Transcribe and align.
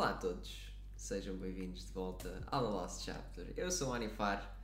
Olá 0.00 0.12
a 0.12 0.14
todos, 0.14 0.72
sejam 0.96 1.36
bem-vindos 1.36 1.84
de 1.84 1.92
volta 1.92 2.42
ao 2.46 2.62
The 2.64 2.70
Lost 2.70 3.04
Chapter. 3.04 3.52
Eu 3.54 3.70
sou 3.70 3.90
o 3.90 3.92
Anifar, 3.92 4.58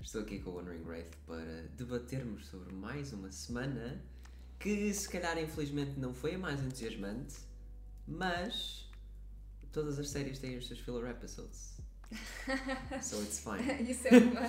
estou 0.00 0.20
aqui 0.20 0.38
com 0.38 0.50
o 0.50 0.58
One 0.58 0.70
Ring 0.70 0.84
Wraith 0.84 1.10
para 1.26 1.62
debatermos 1.76 2.46
sobre 2.46 2.72
mais 2.72 3.12
uma 3.12 3.32
semana 3.32 4.00
que, 4.60 4.94
se 4.94 5.08
calhar, 5.08 5.36
infelizmente 5.38 5.98
não 5.98 6.14
foi 6.14 6.36
a 6.36 6.38
mais 6.38 6.62
entusiasmante, 6.62 7.34
mas 8.06 8.88
todas 9.72 9.98
as 9.98 10.08
séries 10.08 10.38
têm 10.38 10.56
os 10.56 10.68
seus 10.68 10.78
filler 10.78 11.10
episodes. 11.10 11.78
So 13.02 13.20
it's 13.22 13.40
fine. 13.40 13.90
Isso 13.90 14.06
é 14.06 14.18
uma, 14.18 14.40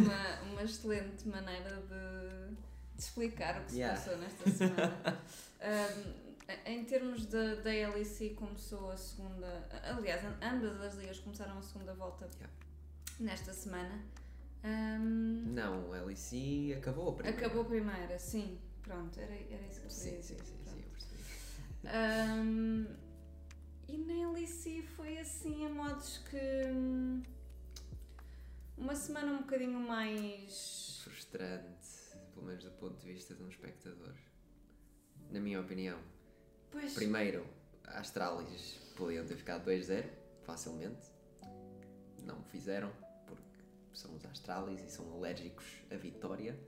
uma, 0.00 0.50
uma 0.50 0.62
excelente 0.62 1.28
maneira 1.28 1.76
de, 1.82 2.54
de 2.96 3.02
explicar 3.02 3.60
o 3.60 3.64
que 3.66 3.72
se 3.72 3.80
Yeah. 3.80 4.00
passou 4.00 4.16
nesta 4.16 4.50
semana. 4.50 5.20
Um, 5.64 6.23
em 6.66 6.84
termos 6.84 7.26
da 7.26 7.40
LEC, 7.94 8.34
começou 8.34 8.90
a 8.90 8.96
segunda. 8.96 9.68
Aliás, 9.82 10.22
ambas 10.42 10.80
as 10.80 10.94
ligas 10.94 11.18
começaram 11.20 11.58
a 11.58 11.62
segunda 11.62 11.94
volta 11.94 12.28
Yeah. 12.34 12.52
nesta 13.20 13.52
semana. 13.52 14.04
Um, 14.64 15.44
Não, 15.54 15.88
o 15.90 16.06
LEC 16.06 16.74
acabou 16.76 17.10
a 17.10 17.14
primeira. 17.14 17.38
acabou 17.38 17.62
a 17.62 17.64
primeira, 17.66 18.18
sim. 18.18 18.58
Pronto, 18.82 19.18
era, 19.20 19.32
era 19.34 19.62
isso 19.66 19.80
que 19.80 19.86
eu 19.86 19.90
queria 19.90 20.18
dizer. 20.20 20.22
sim, 20.22 20.38
sim, 20.44 20.64
sim, 20.64 20.82
eu 20.82 20.90
percebi. 20.90 21.24
Um, 21.86 22.86
e 23.88 23.98
na 23.98 24.30
LEC 24.32 24.82
foi 24.96 25.18
assim 25.18 25.66
a 25.66 25.68
modos 25.68 26.18
que. 26.30 26.36
hum, 26.74 27.22
Uma 28.76 28.94
semana 28.94 29.32
um 29.32 29.38
bocadinho 29.38 29.78
mais. 29.80 31.00
Frustrante, 31.04 31.88
pelo 32.32 32.46
menos 32.46 32.64
do 32.64 32.70
ponto 32.72 32.98
de 32.98 33.12
vista 33.12 33.34
de 33.34 33.42
um 33.42 33.48
espectador. 33.48 34.14
Na 35.30 35.40
minha 35.40 35.60
opinião. 35.60 35.98
Pois. 36.74 36.92
Primeiro, 36.92 37.46
a 37.86 38.00
Astralis 38.00 38.80
podiam 38.96 39.24
ter 39.24 39.36
ficado 39.36 39.64
2-0, 39.64 40.04
facilmente. 40.42 41.06
Não 42.24 42.40
o 42.40 42.42
fizeram, 42.42 42.90
porque 43.28 43.62
são 43.92 44.12
os 44.16 44.24
Astralis 44.26 44.82
e 44.82 44.90
são 44.90 45.12
alérgicos 45.12 45.64
à 45.88 45.96
vitória. 45.96 46.58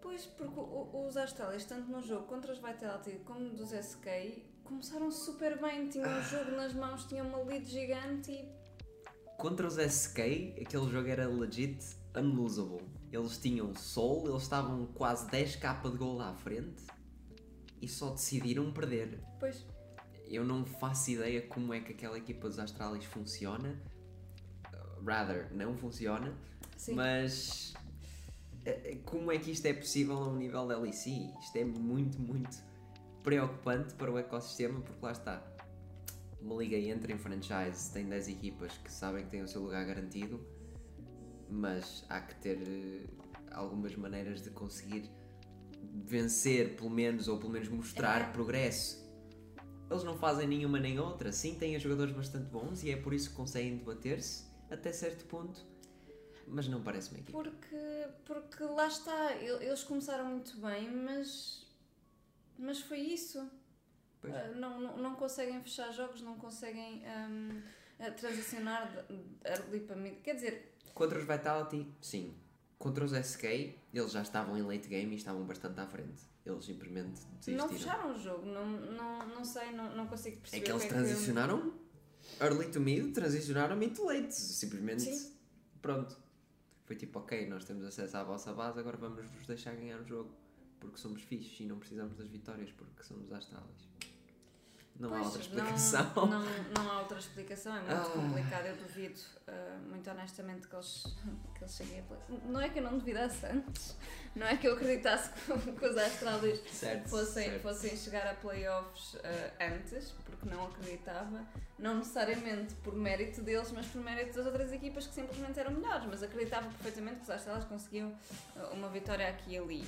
Pois, 0.00 0.24
porque 0.24 0.58
os 0.58 1.16
Astralis, 1.18 1.66
tanto 1.66 1.90
no 1.90 2.02
jogo 2.02 2.26
contra 2.26 2.50
os 2.50 2.58
Vitality 2.60 3.20
como 3.26 3.50
dos 3.50 3.72
SK, 3.72 4.42
começaram 4.64 5.10
super 5.10 5.60
bem. 5.60 5.86
Tinham 5.90 6.08
Ah. 6.08 6.18
o 6.18 6.22
jogo 6.22 6.50
nas 6.52 6.72
mãos, 6.72 7.04
tinham 7.04 7.28
uma 7.28 7.42
lead 7.42 7.66
gigante 7.68 8.32
e. 8.32 8.48
Contra 9.36 9.66
os 9.66 9.76
SK, 9.76 10.56
aquele 10.62 10.88
jogo 10.90 11.08
era 11.08 11.28
legit 11.28 11.94
unlosable. 12.16 12.88
Eles 13.12 13.36
tinham 13.36 13.74
sol, 13.74 14.26
eles 14.26 14.44
estavam 14.44 14.86
quase 14.86 15.28
10k 15.28 15.90
de 15.90 15.98
gol 15.98 16.22
à 16.22 16.32
frente 16.32 16.84
e 17.82 17.88
só 17.88 18.10
decidiram 18.10 18.72
perder. 18.72 19.20
Pois. 19.40 19.66
Eu 20.24 20.44
não 20.44 20.64
faço 20.64 21.10
ideia 21.10 21.42
como 21.42 21.74
é 21.74 21.80
que 21.80 21.92
aquela 21.92 22.16
equipa 22.16 22.48
dos 22.48 22.58
Astralis 22.58 23.04
funciona. 23.04 23.82
Rather, 25.04 25.52
não 25.52 25.76
funciona. 25.76 26.32
Sim. 26.76 26.94
Mas 26.94 27.74
eh, 28.64 28.98
como 29.04 29.32
é 29.32 29.38
que 29.38 29.50
isto 29.50 29.66
é 29.66 29.74
possível 29.74 30.16
a 30.16 30.28
um 30.28 30.36
nível 30.36 30.66
da 30.66 30.78
LEC? 30.78 31.34
Isto 31.40 31.56
é 31.56 31.64
muito, 31.64 32.20
muito 32.20 32.56
preocupante 33.22 33.94
para 33.94 34.10
o 34.10 34.18
ecossistema, 34.18 34.80
porque 34.80 35.04
lá 35.04 35.12
está. 35.12 35.42
Uma 36.40 36.56
liga 36.56 36.76
entra 36.76 37.12
em 37.12 37.18
franchise, 37.18 37.92
tem 37.92 38.08
10 38.08 38.28
equipas 38.28 38.76
que 38.78 38.90
sabem 38.90 39.24
que 39.24 39.30
têm 39.30 39.42
o 39.42 39.48
seu 39.48 39.62
lugar 39.62 39.84
garantido, 39.84 40.44
mas 41.48 42.04
há 42.08 42.20
que 42.20 42.34
ter 42.36 42.58
eh, 42.62 43.06
algumas 43.50 43.94
maneiras 43.96 44.42
de 44.42 44.50
conseguir 44.50 45.10
vencer, 46.04 46.76
pelo 46.76 46.90
menos, 46.90 47.28
ou 47.28 47.38
pelo 47.38 47.50
menos 47.52 47.68
mostrar 47.68 48.20
É. 48.20 48.32
progresso. 48.32 49.02
Eles 49.90 50.04
não 50.04 50.16
fazem 50.16 50.46
nenhuma 50.48 50.78
nem 50.80 50.98
outra. 50.98 51.32
Sim, 51.32 51.54
têm 51.56 51.78
jogadores 51.78 52.14
bastante 52.14 52.46
bons 52.50 52.82
e 52.82 52.90
é 52.90 52.96
por 52.96 53.12
isso 53.12 53.30
que 53.30 53.36
conseguem 53.36 53.76
debater-se 53.76 54.44
até 54.70 54.90
certo 54.92 55.26
ponto, 55.26 55.60
mas 56.46 56.66
não 56.66 56.82
parece 56.82 57.10
uma 57.10 57.18
equipa. 57.20 57.32
Porque, 57.42 58.06
porque 58.24 58.64
lá 58.64 58.86
está, 58.86 59.36
el- 59.36 59.60
eles 59.60 59.82
começaram 59.84 60.24
muito 60.26 60.56
bem, 60.58 60.90
mas. 60.90 61.66
Mas 62.58 62.80
foi 62.80 63.00
isso. 63.00 63.50
Ah, 64.24 64.48
não, 64.54 64.80
não, 64.80 64.96
não 64.98 65.14
conseguem 65.16 65.60
fechar 65.62 65.90
jogos, 65.92 66.22
não 66.22 66.36
conseguem 66.38 67.04
ahm, 67.04 67.60
ah, 67.98 68.10
transicionar 68.12 69.04
early 69.44 69.80
para 69.80 69.96
mid. 69.96 70.20
Quer 70.22 70.34
dizer, 70.36 70.74
Contra 70.94 71.18
os 71.18 71.26
Vitality, 71.26 71.86
sim. 72.00 72.34
Contra 72.82 73.04
os 73.04 73.12
SK, 73.12 73.44
eles 73.94 74.10
já 74.10 74.22
estavam 74.22 74.58
em 74.58 74.62
late 74.62 74.88
game 74.88 75.12
e 75.12 75.16
estavam 75.16 75.44
bastante 75.46 75.78
à 75.78 75.86
frente. 75.86 76.20
Eles 76.44 76.64
simplesmente 76.64 77.20
desistiram. 77.38 77.58
não 77.58 77.68
fecharam 77.68 78.12
o 78.12 78.18
jogo, 78.18 78.44
não, 78.44 78.66
não, 78.66 79.28
não 79.28 79.44
sei, 79.44 79.70
não, 79.70 79.94
não 79.94 80.08
consigo 80.08 80.38
É 80.38 80.40
perceber. 80.40 80.64
que 80.64 80.72
o 80.72 80.74
eles 80.74 80.84
é 80.86 80.88
transicionaram 80.88 81.74
early 82.40 82.68
to 82.72 82.80
mid, 82.80 83.12
transicionaram 83.14 83.76
mid 83.76 83.94
to 83.94 84.04
late. 84.04 84.34
Simplesmente, 84.34 85.02
Sim. 85.02 85.32
pronto. 85.80 86.16
Foi 86.84 86.96
tipo, 86.96 87.20
ok, 87.20 87.48
nós 87.48 87.64
temos 87.64 87.84
acesso 87.84 88.16
à 88.16 88.24
vossa 88.24 88.52
base, 88.52 88.80
agora 88.80 88.96
vamos 88.96 89.24
vos 89.30 89.46
deixar 89.46 89.76
ganhar 89.76 90.00
o 90.00 90.04
jogo. 90.04 90.34
Porque 90.80 90.98
somos 90.98 91.22
fixes 91.22 91.60
e 91.60 91.66
não 91.66 91.78
precisamos 91.78 92.16
das 92.16 92.26
vitórias, 92.26 92.72
porque 92.72 93.04
somos 93.04 93.32
Astralis. 93.32 93.88
Não 95.00 95.08
há 95.08 95.12
Pois, 95.12 95.24
outra 95.26 95.40
explicação. 95.42 96.12
Não, 96.14 96.26
não, 96.26 96.42
não 96.76 96.90
há 96.92 96.98
outra 97.00 97.18
explicação, 97.18 97.74
é 97.76 97.80
muito 97.80 97.92
Ah. 97.92 98.10
complicado. 98.10 98.66
Eu 98.66 98.76
duvido, 98.76 99.20
ah, 99.48 99.78
muito 99.88 100.08
honestamente, 100.10 100.68
que 100.68 100.76
eles, 100.76 101.04
que 101.56 101.64
eles 101.64 101.74
cheguem 101.74 102.00
a 102.00 102.02
play. 102.02 102.20
Não 102.44 102.60
é 102.60 102.68
que 102.68 102.78
eu 102.78 102.82
não 102.84 102.98
duvidasse 102.98 103.46
antes, 103.46 103.96
não 104.36 104.46
é 104.46 104.56
que 104.56 104.68
eu 104.68 104.74
acreditasse 104.74 105.30
que, 105.30 105.72
que 105.72 105.86
os 105.86 105.96
Astralis 105.96 106.60
Certo, 106.70 107.08
fossem, 107.08 107.48
certo. 107.50 107.62
fossem 107.62 107.96
chegar 107.96 108.26
a 108.28 108.34
playoffs 108.34 109.16
ah, 109.24 109.64
antes, 109.74 110.12
porque 110.24 110.48
não 110.48 110.66
acreditava, 110.66 111.42
não 111.78 111.96
necessariamente 111.96 112.74
por 112.76 112.94
mérito 112.94 113.40
deles, 113.42 113.72
mas 113.72 113.86
por 113.86 114.00
mérito 114.02 114.36
das 114.36 114.46
outras 114.46 114.72
equipas 114.72 115.06
que 115.06 115.14
simplesmente 115.14 115.58
eram 115.58 115.72
melhores, 115.72 116.04
mas 116.06 116.22
acreditava 116.22 116.68
perfeitamente 116.68 117.16
que 117.16 117.22
os 117.22 117.30
Astralis 117.30 117.64
conseguiam 117.64 118.14
ah, 118.56 118.68
uma 118.72 118.88
vitória 118.90 119.26
aqui 119.28 119.54
e 119.54 119.58
ali. 119.58 119.84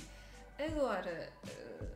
Agora, 0.57 1.29
ah, 1.47 1.94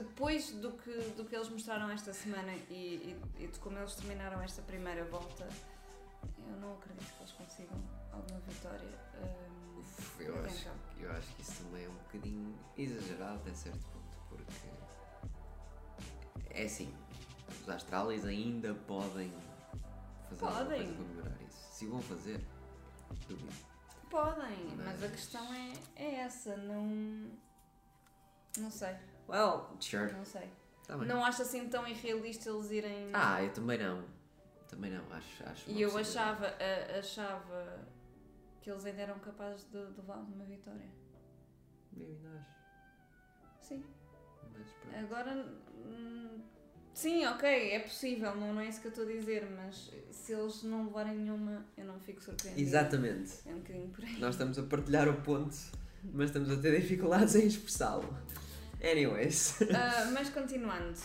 depois 0.00 0.50
do 0.52 0.72
que, 0.72 0.92
do 1.16 1.24
que 1.24 1.34
eles 1.34 1.48
mostraram 1.48 1.90
esta 1.90 2.12
semana 2.12 2.52
e, 2.68 3.16
e, 3.38 3.44
e 3.44 3.46
de 3.46 3.58
como 3.58 3.78
eles 3.78 3.94
terminaram 3.94 4.40
esta 4.42 4.62
primeira 4.62 5.04
volta, 5.04 5.48
eu 6.46 6.56
não 6.60 6.74
acredito 6.74 7.06
que 7.12 7.20
eles 7.22 7.32
consigam 7.32 7.80
alguma 8.12 8.40
vitória. 8.40 8.88
Um, 9.22 9.80
Uf, 9.80 10.22
eu, 10.22 10.44
acho, 10.44 10.68
eu 10.98 11.10
acho 11.12 11.34
que 11.34 11.42
isso 11.42 11.62
também 11.64 11.84
é 11.84 11.88
um 11.88 11.94
bocadinho 11.94 12.58
exagerado 12.76 13.36
até 13.36 13.54
certo 13.54 13.80
ponto, 13.90 14.16
porque 14.28 14.68
é 16.50 16.64
assim, 16.64 16.92
os 17.62 17.68
Astralis 17.68 18.24
ainda 18.24 18.74
podem 18.74 19.32
fazer 20.28 20.44
alguma 20.44 20.64
Podem. 20.64 20.78
coisa 20.78 20.94
para 20.94 21.04
melhorar 21.14 21.42
isso. 21.48 21.58
Se 21.72 21.86
vão 21.86 22.02
fazer, 22.02 22.44
duvido. 23.28 23.52
podem, 24.10 24.56
mas... 24.76 24.86
Mas- 24.86 25.02
a 25.04 25.08
questão 25.08 25.54
é, 25.54 25.72
é 25.96 26.14
essa, 26.20 26.56
não. 26.56 27.30
Não 28.58 28.70
sei, 28.70 28.96
Well, 29.30 29.76
sure. 29.80 30.12
não 30.12 30.24
sei. 30.24 30.48
Tá 30.86 30.96
bem. 30.98 31.06
Não 31.08 31.24
acho 31.24 31.42
assim 31.42 31.68
tão 31.68 31.86
irrealista 31.86 32.50
eles 32.50 32.70
irem. 32.70 33.10
Ah, 33.12 33.42
eu 33.42 33.52
também 33.52 33.78
não. 33.78 34.04
Também 34.68 34.90
não, 34.90 35.02
acho. 35.12 35.44
acho 35.48 35.70
e 35.70 35.80
eu 35.82 35.96
achava, 35.98 36.46
a- 36.46 36.98
achava 36.98 37.80
que 38.60 38.70
eles 38.70 38.84
ainda 38.84 39.02
eram 39.02 39.18
capazes 39.18 39.64
de, 39.64 39.84
de 39.86 39.96
levar 40.00 40.18
uma 40.18 40.44
vitória. 40.44 40.88
Maybe 41.92 42.18
not. 42.22 42.44
Sim. 43.60 43.84
Mas 44.56 44.68
pronto. 44.68 44.96
Agora, 45.04 45.46
hum, 45.84 46.40
sim, 46.94 47.26
ok, 47.26 47.48
é 47.72 47.80
possível, 47.80 48.34
não, 48.36 48.54
não 48.54 48.60
é 48.60 48.68
isso 48.68 48.80
que 48.80 48.86
eu 48.86 48.90
estou 48.90 49.04
a 49.04 49.08
dizer, 49.08 49.48
mas 49.50 49.90
se 50.12 50.32
eles 50.32 50.62
não 50.62 50.84
levarem 50.86 51.16
nenhuma, 51.16 51.64
eu 51.76 51.84
não 51.84 51.98
fico 51.98 52.22
surpreendida. 52.22 52.60
Exatamente. 52.62 53.32
É 53.46 53.52
um 53.52 53.58
bocadinho 53.58 53.88
por 53.90 54.04
aí. 54.04 54.18
Nós 54.20 54.34
estamos 54.34 54.56
a 54.58 54.62
partilhar 54.62 55.08
o 55.08 55.20
ponto, 55.22 55.56
mas 56.12 56.26
estamos 56.30 56.48
a 56.50 56.56
ter 56.60 56.80
dificuldades 56.80 57.34
em 57.34 57.46
expressá-lo. 57.46 58.08
Anyways. 58.82 59.58
Ah, 59.74 60.10
mas 60.12 60.30
continuando, 60.30 60.98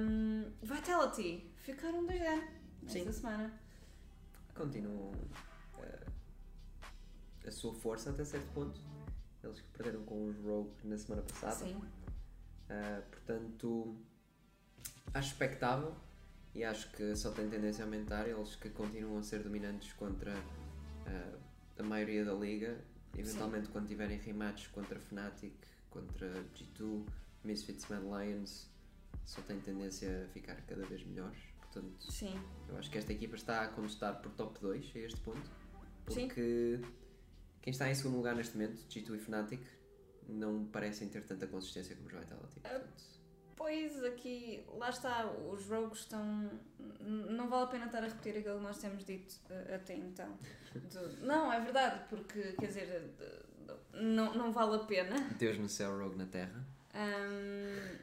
hum, 0.00 0.50
Vitality 0.62 1.48
ficaram 1.62 2.04
2 2.06 2.18
0 2.18 2.42
Sim. 2.88 2.98
esta 3.00 3.12
semana. 3.12 3.52
continuam 4.54 5.12
eh, 5.80 6.06
a 7.46 7.50
sua 7.50 7.74
força 7.74 8.10
até 8.10 8.24
certo 8.24 8.46
ponto. 8.52 8.80
Eles 9.42 9.60
que 9.60 9.68
perderam 9.68 10.04
com 10.04 10.26
os 10.26 10.36
Rogue 10.38 10.72
na 10.84 10.96
semana 10.98 11.22
passada. 11.22 11.54
Sim, 11.54 11.80
Eh, 12.68 13.02
portanto, 13.10 13.94
acho 15.12 15.28
expectável 15.32 15.94
e 16.54 16.64
acho 16.64 16.90
que 16.92 17.14
só 17.14 17.30
tem 17.30 17.48
tendência 17.48 17.84
a 17.84 17.86
aumentar. 17.86 18.26
Eles 18.26 18.56
que 18.56 18.70
continuam 18.70 19.18
a 19.18 19.22
ser 19.22 19.42
dominantes 19.42 19.92
contra 19.92 20.32
eh, 21.06 21.34
a 21.78 21.82
maioria 21.82 22.24
da 22.24 22.32
liga. 22.32 22.82
Eventualmente, 23.16 23.68
quando 23.68 23.86
tiverem 23.86 24.18
rematches 24.18 24.66
contra 24.68 24.98
Fnatic, 24.98 25.54
contra 25.94 26.28
G2, 26.54 27.06
Misfits, 27.44 27.86
Mad 27.88 28.02
Lions, 28.02 28.68
só 29.24 29.40
tem 29.42 29.58
tendência 29.60 30.24
a 30.24 30.28
ficar 30.28 30.56
cada 30.66 30.84
vez 30.84 31.02
melhores. 31.04 31.38
Portanto, 31.60 32.12
sim, 32.12 32.38
eu 32.68 32.76
acho 32.76 32.90
que 32.90 32.98
esta 32.98 33.12
equipa 33.12 33.36
está 33.36 33.62
a 33.62 33.68
contestar 33.68 34.20
por 34.20 34.30
top 34.32 34.60
2 34.60 34.92
a 34.94 34.98
este 34.98 35.20
ponto. 35.20 35.50
Sim. 36.08 36.26
Porque 36.26 36.80
quem 37.62 37.70
está 37.70 37.88
em 37.88 37.94
segundo 37.94 38.16
lugar 38.16 38.34
neste 38.36 38.56
momento, 38.56 38.76
G2 38.88 39.14
e 39.14 39.18
Fnatic, 39.18 39.60
não 40.28 40.64
parecem 40.66 41.08
ter 41.08 41.24
tanta 41.24 41.46
consistência 41.46 41.94
como 41.96 42.08
os 42.08 42.12
Vitality. 42.14 42.60
Portanto, 42.60 43.14
Pois, 43.56 44.02
aqui, 44.02 44.64
lá 44.76 44.90
está, 44.90 45.30
os 45.30 45.64
rogues 45.68 46.00
estão. 46.00 46.50
Não 47.00 47.48
vale 47.48 47.64
a 47.64 47.66
pena 47.68 47.86
estar 47.86 48.02
a 48.02 48.08
repetir 48.08 48.36
aquilo 48.38 48.56
que 48.56 48.62
nós 48.64 48.78
temos 48.78 49.04
dito 49.04 49.36
eh, 49.48 49.76
até 49.76 49.94
então. 49.94 50.36
Do- 50.92 51.24
Não, 51.24 51.52
é 51.52 51.60
verdade, 51.60 52.04
porque, 52.10 52.52
quer 52.54 52.66
dizer, 52.66 53.14
não, 53.92 54.34
não 54.34 54.52
vale 54.52 54.76
a 54.76 54.78
pena. 54.80 55.18
Deus 55.38 55.58
no 55.58 55.68
céu, 55.68 55.96
Rogue 55.98 56.16
na 56.16 56.26
terra. 56.26 56.64
Ahm, 56.94 57.98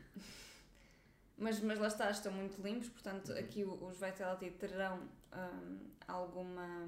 mas, 1.38 1.60
mas 1.62 1.80
lá 1.80 1.88
está, 1.88 2.10
estão 2.12 2.32
muito 2.32 2.62
limpos, 2.62 2.90
portanto, 2.90 3.32
aqui 3.34 3.64
o- 3.64 3.84
os 3.86 3.98
Vitality 4.00 4.52
terão 4.52 5.00
ahm, 5.32 5.78
alguma 6.08 6.86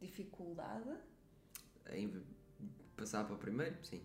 dificuldade. 0.00 0.88
Em 1.92 2.22
passar 2.96 3.24
para 3.24 3.34
o 3.34 3.38
primeiro, 3.38 3.76
sim. 3.84 4.02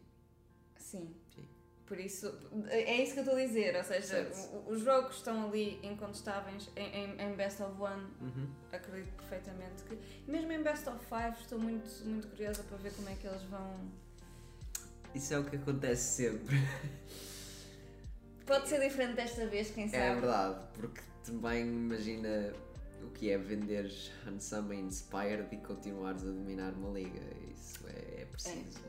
Sim. 0.78 1.16
Sim. 1.34 1.48
Por 1.86 2.00
isso, 2.00 2.28
é 2.68 3.04
isso 3.04 3.14
que 3.14 3.20
eu 3.20 3.24
estou 3.26 3.38
a 3.38 3.46
dizer, 3.46 3.76
ou 3.76 3.84
seja, 3.84 4.08
Certo. 4.32 4.68
os 4.70 4.82
jogos 4.82 5.18
estão 5.18 5.48
ali 5.48 5.80
incontestáveis 5.86 6.68
em, 6.76 6.88
em, 6.88 7.22
em 7.22 7.36
Best 7.36 7.62
of 7.62 7.80
One, 7.80 8.04
Uhum. 8.20 8.50
acredito 8.72 9.14
perfeitamente 9.18 9.84
que. 9.84 9.96
Mesmo 10.30 10.52
em 10.52 10.64
Best 10.64 10.90
of 10.90 10.98
Five, 11.06 11.40
estou 11.40 11.60
muito, 11.60 11.88
muito 12.06 12.28
curiosa 12.30 12.64
para 12.64 12.78
ver 12.78 12.92
como 12.96 13.08
é 13.10 13.16
que 13.16 13.28
eles 13.28 13.44
vão. 13.44 13.80
Isso 15.16 15.34
é 15.34 15.40
o 15.40 15.46
que 15.46 15.56
acontece 15.56 16.24
sempre. 16.24 16.58
Pode 18.46 18.68
ser 18.68 18.82
diferente 18.82 19.16
desta 19.16 19.48
vez, 19.48 19.72
quem 19.72 19.88
sabe? 19.88 20.04
É 20.04 20.14
verdade, 20.14 20.60
porque 20.74 21.02
também 21.24 21.66
imagina 21.66 22.54
o 23.02 23.10
que 23.12 23.32
é 23.32 23.38
venderes 23.38 24.12
Handsome 24.26 24.76
e 24.76 24.80
Inspired 24.82 25.48
e 25.52 25.58
continuares 25.58 26.22
a 26.24 26.28
dominar 26.28 26.74
uma 26.74 26.90
liga. 27.00 27.22
Isso 27.50 27.80
é, 27.88 28.22
é 28.22 28.26
preciso 28.26 28.84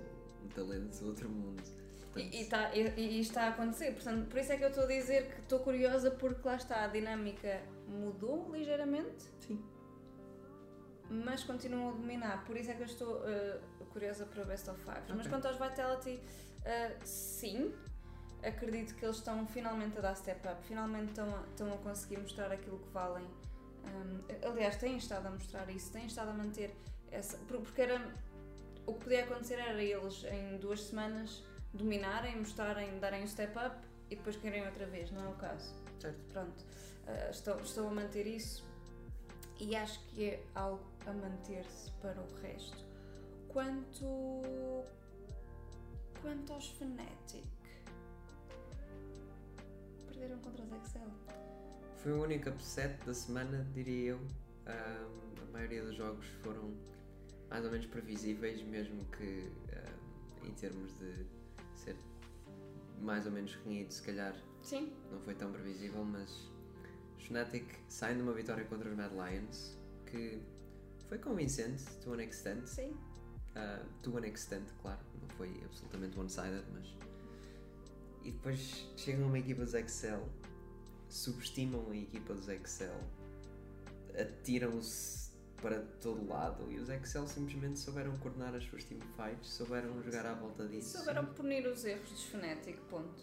um 0.45 0.49
talento 0.49 0.99
do 0.99 1.07
outro 1.07 1.29
mundo. 1.29 1.63
Portanto, 2.13 2.35
E, 2.35 2.43
e, 2.43 2.45
tá, 2.47 2.75
e, 2.75 2.81
e 2.81 3.21
isto 3.21 3.31
está 3.31 3.45
a 3.45 3.49
acontecer, 3.51 3.93
portanto, 3.93 4.27
por 4.29 4.41
isso 4.41 4.53
é 4.53 4.57
que 4.57 4.65
eu 4.65 4.69
estou 4.69 4.85
a 4.85 4.89
dizer 4.89 5.27
que 5.27 5.41
estou 5.41 5.61
curiosa 5.61 6.11
porque 6.11 6.47
lá 6.47 6.57
está, 6.57 6.85
a 6.85 6.89
dinâmica 6.89 7.63
mudou 7.87 8.51
ligeiramente, 8.53 9.25
Sim. 9.41 9.63
Mas 11.11 11.45
continuam 11.45 11.91
a 11.91 11.93
dominar, 11.93 12.45
por 12.45 12.57
isso 12.57 12.71
é 12.71 12.75
que 12.75 12.83
eu 12.83 12.87
estou 12.87 13.23
eh, 13.29 13.61
curiosa 13.93 14.27
para 14.27 14.43
o 14.43 14.47
Best 14.47 14.69
of 14.71 14.81
Five. 14.83 15.03
Mas 15.09 15.21
Ok. 15.27 15.31
quanto 15.31 15.47
aos 15.49 15.57
Vitality, 15.57 16.21
eh, 16.65 16.97
sim, 17.05 17.75
acredito 18.43 18.95
que 18.95 19.05
eles 19.05 19.17
estão 19.17 19.47
finalmente 19.47 19.97
a 19.99 20.01
dar 20.01 20.15
step 20.17 20.47
up, 20.49 20.63
finalmente 20.67 21.09
estão 21.11 21.29
a, 21.35 21.43
estão 21.49 21.73
a 21.73 21.77
conseguir 21.79 22.19
mostrar 22.19 22.51
aquilo 22.53 22.79
que 22.79 22.89
valem. 22.91 23.25
Um, 23.85 24.49
aliás, 24.51 24.77
têm 24.77 24.97
estado 24.97 25.27
a 25.27 25.31
mostrar 25.31 25.69
isso, 25.71 25.93
têm 25.93 26.07
estado 26.07 26.31
a 26.31 26.35
manter 26.35 26.75
essa. 27.11 27.37
por- 27.39 27.61
Porque 27.61 27.83
era. 27.83 28.01
O 28.85 28.95
que 28.95 29.01
podia 29.05 29.25
acontecer 29.25 29.59
era 29.59 29.83
eles 29.83 30.25
em 30.25 30.59
duas 30.59 30.81
semanas 30.83 31.43
dominarem, 31.73 32.37
mostrarem, 32.37 32.99
darem 33.01 33.23
um 33.25 33.27
step 33.27 33.53
up 33.59 33.77
e 34.11 34.15
depois 34.17 34.37
caírem 34.37 34.65
outra 34.65 34.87
vez, 34.87 35.11
não 35.11 35.25
é 35.25 35.29
o 35.29 35.35
caso. 35.35 35.75
Certo. 36.01 36.19
Pronto, 36.33 36.63
uh, 36.63 37.31
estou, 37.31 37.57
estou 37.61 37.89
a 37.89 37.91
manter 37.91 38.27
isso 38.27 38.65
e 39.59 39.75
acho 39.75 39.99
que 40.09 40.31
é 40.31 40.43
algo 40.55 40.85
a 41.07 41.13
manter-se 41.13 41.91
para 42.03 42.21
o 42.21 42.35
resto. 42.43 42.85
Quanto. 43.49 44.85
Quanto 46.21 46.53
aos 46.53 46.69
Fnatic. 46.71 47.47
Perderam 50.07 50.39
contra 50.41 50.65
os 50.65 50.73
Excel. 50.73 51.11
Foi 51.97 52.13
o 52.13 52.23
único 52.23 52.51
upset 52.51 53.05
da 53.05 53.15
semana, 53.15 53.67
diria 53.73 54.11
eu. 54.11 54.21
Ahm, 54.67 55.49
a 55.49 55.53
maioria 55.53 55.83
dos 55.83 55.95
jogos 55.95 56.27
foram 56.43 56.75
mais 57.49 57.65
ou 57.65 57.71
menos 57.71 57.87
previsíveis, 57.87 58.63
mesmo 58.63 59.05
que 59.07 59.53
ahm, 59.73 60.49
em 60.49 60.53
termos 60.55 60.93
de 60.99 61.27
ser 61.75 61.97
mais 63.01 63.27
ou 63.27 63.33
menos 63.33 63.55
renhido, 63.57 63.93
se 63.93 64.03
calhar 64.03 64.35
Sim, 64.63 64.93
não 65.11 65.21
foi 65.21 65.35
tão 65.35 65.53
previsível, 65.53 66.05
mas 66.05 66.51
os 67.17 67.25
Fnatic 67.27 67.79
saem 67.89 68.17
de 68.17 68.23
uma 68.23 68.33
vitória 68.33 68.65
contra 68.65 68.89
os 68.89 68.97
Mad 68.97 69.13
Lions 69.13 69.79
que 70.07 70.43
foi 71.09 71.19
convincente, 71.19 71.85
to 72.03 72.13
an 72.15 72.21
extent. 72.23 72.67
sim. 72.67 72.91
Uh, 73.57 73.85
to 74.03 74.17
an 74.19 74.27
extent, 74.27 74.65
claro, 74.83 75.01
não 75.21 75.29
foi 75.31 75.49
absolutamente 75.65 76.19
one-sided, 76.19 76.65
mas. 76.73 76.87
E 78.23 78.33
depois 78.33 78.87
chegam 78.97 79.29
uma 79.29 79.39
equipa 79.39 79.65
dos 79.65 79.73
Excel, 79.75 80.29
subestimam 81.09 81.91
a 81.91 81.97
equipa 81.97 82.35
dos 82.35 82.49
Excel, 82.49 83.01
atiram-se 84.19 85.31
para 85.63 85.81
todo 86.01 86.27
lado 86.29 86.71
e 86.71 86.79
os 86.79 86.89
Excel 86.91 87.27
simplesmente 87.27 87.79
souberam 87.79 88.17
coordenar 88.19 88.55
as 88.55 88.65
suas 88.65 88.85
teamfights, 88.85 89.49
souberam 89.49 90.03
jogar 90.03 90.27
à 90.27 90.35
volta 90.35 90.65
E 90.65 90.69
disso. 90.69 90.99
souberam 90.99 91.25
punir 91.27 91.67
os 91.67 91.85
erros 91.85 92.11
dos 92.11 92.25
Fnatic, 92.25 92.77
ponto. 92.91 93.23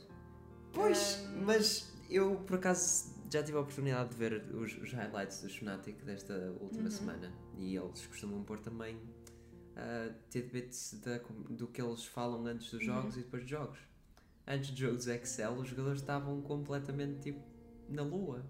Pois, 0.74 1.20
Um, 1.26 1.42
mas 1.46 1.94
eu 2.10 2.36
por 2.48 2.56
acaso 2.58 3.14
já 3.34 3.44
tive 3.44 3.58
a 3.58 3.62
oportunidade 3.62 4.10
de 4.12 4.16
ver 4.16 4.34
os, 4.54 4.78
os 4.78 4.92
highlights 4.94 5.42
dos 5.42 5.56
Fnatic 5.56 6.04
desta 6.04 6.34
última 6.62 6.86
Uhum. 6.86 6.92
semana 6.92 7.34
e 7.58 7.76
eles 7.76 8.06
costumam 8.08 8.44
pôr 8.44 8.60
também 8.60 8.96
uh, 8.96 10.14
tidbits 10.30 11.00
da, 11.04 11.20
do 11.50 11.68
que 11.68 11.82
eles 11.82 12.06
falam 12.06 12.46
antes 12.46 12.70
dos 12.72 12.80
Uhum. 12.82 12.86
jogos 12.96 13.18
e 13.18 13.22
depois 13.22 13.42
dos 13.44 13.50
jogos. 13.52 13.80
Antes 14.48 14.70
dos 14.72 14.80
jogos 14.80 15.08
Excel, 15.08 15.54
os 15.54 15.68
jogadores 15.70 16.02
estavam 16.02 16.42
completamente 16.42 17.20
tipo 17.22 17.42
na 17.90 18.04
lua. 18.04 18.46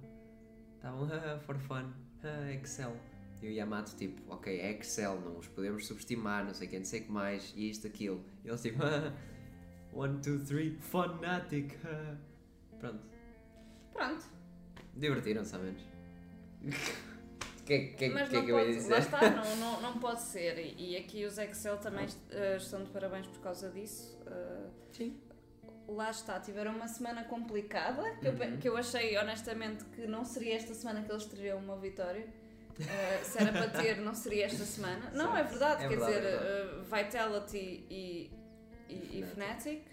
Estavam 0.76 1.08
"Ah, 1.14 1.40
for 1.40 1.58
fun, 1.60 1.92
ah, 2.24 2.52
Excel. 2.52 2.96
E 3.42 3.48
o 3.48 3.52
Yamato 3.52 3.96
tipo, 3.96 4.22
ok, 4.34 4.58
é 4.60 4.72
Excel, 4.80 5.20
não 5.22 5.38
os 5.38 5.48
podemos 5.48 5.86
subestimar, 5.86 6.46
não 6.46 6.54
sei 6.54 6.68
quem, 6.68 6.80
não 6.80 6.86
sei 6.86 7.02
o 7.02 7.04
que 7.06 7.12
mais, 7.12 7.54
e 7.56 7.70
isto, 7.70 7.86
aquilo. 7.88 8.24
E 8.44 8.48
eles 8.48 8.62
tipo, 8.62 8.80
"Ah, 8.84 9.14
one, 9.94 10.20
two, 10.22 10.40
three, 10.44 10.78
Fnatic. 10.82 11.74
ah." 11.86 12.18
Pronto, 12.80 13.04
Pronto, 13.94 14.26
divertiram-se 14.96 15.56
ao 15.56 15.62
menos. 15.62 15.82
O 17.64 17.66
que, 17.66 17.74
é- 17.76 17.86
que, 17.94 18.10
mas 18.10 18.28
que 18.28 18.36
é 18.36 18.42
que 18.42 18.50
eu 18.50 18.60
ia 18.60 18.74
dizer? 18.74 18.92
lá 18.92 19.00
está, 19.00 19.30
não, 19.30 19.56
não, 19.56 19.82
não 19.82 19.98
pode 19.98 20.22
ser. 20.22 20.58
E, 20.78 20.98
aqui 20.98 21.24
os 21.24 21.38
Excel 21.38 21.78
também 21.78 22.06
eh, 22.32 22.58
estão 22.58 22.84
de 22.84 22.90
parabéns 22.90 23.26
por 23.26 23.40
causa 23.40 23.70
disso. 23.70 24.20
Eh, 24.28 24.68
Sim. 24.92 25.18
lá 25.88 26.12
está, 26.12 26.42
tiveram 26.42 26.76
uma 26.76 26.90
semana 26.90 27.24
complicada, 27.24 28.04
que, 28.18 28.28
eu, 28.28 28.34
Uhum. 28.34 28.58
que 28.58 28.68
eu 28.68 28.76
achei 28.76 29.18
honestamente 29.18 29.86
que 29.96 30.06
não 30.06 30.26
seria 30.26 30.58
esta 30.58 30.74
semana 30.74 31.04
que 31.04 31.10
eles 31.10 31.24
teriam 31.24 31.58
uma 31.58 31.78
vitória. 31.78 32.28
Eh, 32.82 33.22
se 33.24 33.38
era 33.42 33.54
para 33.54 33.70
ter, 33.70 33.96
não 34.02 34.14
seria 34.14 34.46
esta 34.48 34.66
semana. 34.66 35.12
Não, 35.12 35.34
é 35.38 35.44
verdade, 35.44 35.86
É 35.86 35.88
quer 35.88 35.96
verdade, 35.98 36.16
dizer, 36.16 36.26
é 36.26 36.82
Vitality 37.04 37.86
e, 37.90 38.32
e, 38.90 39.20
e 39.20 39.24
Fnatic. 39.24 39.86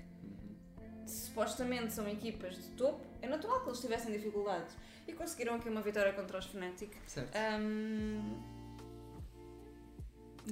Supostamente 1.06 1.93
são 1.93 2.08
equipas 2.08 2.56
de 2.56 2.69
topo, 2.70 3.05
é 3.23 3.29
natural 3.29 3.61
que 3.62 3.69
eles 3.69 3.81
tivessem 3.81 4.12
dificuldades. 4.12 4.75
E 5.08 5.12
conseguiram 5.12 5.55
aqui 5.56 5.69
uma 5.69 5.81
vitória 5.82 6.12
contra 6.12 6.38
os 6.38 6.47
Fnatic. 6.47 6.93
Certo. 7.06 7.35
Ahm, 7.37 8.38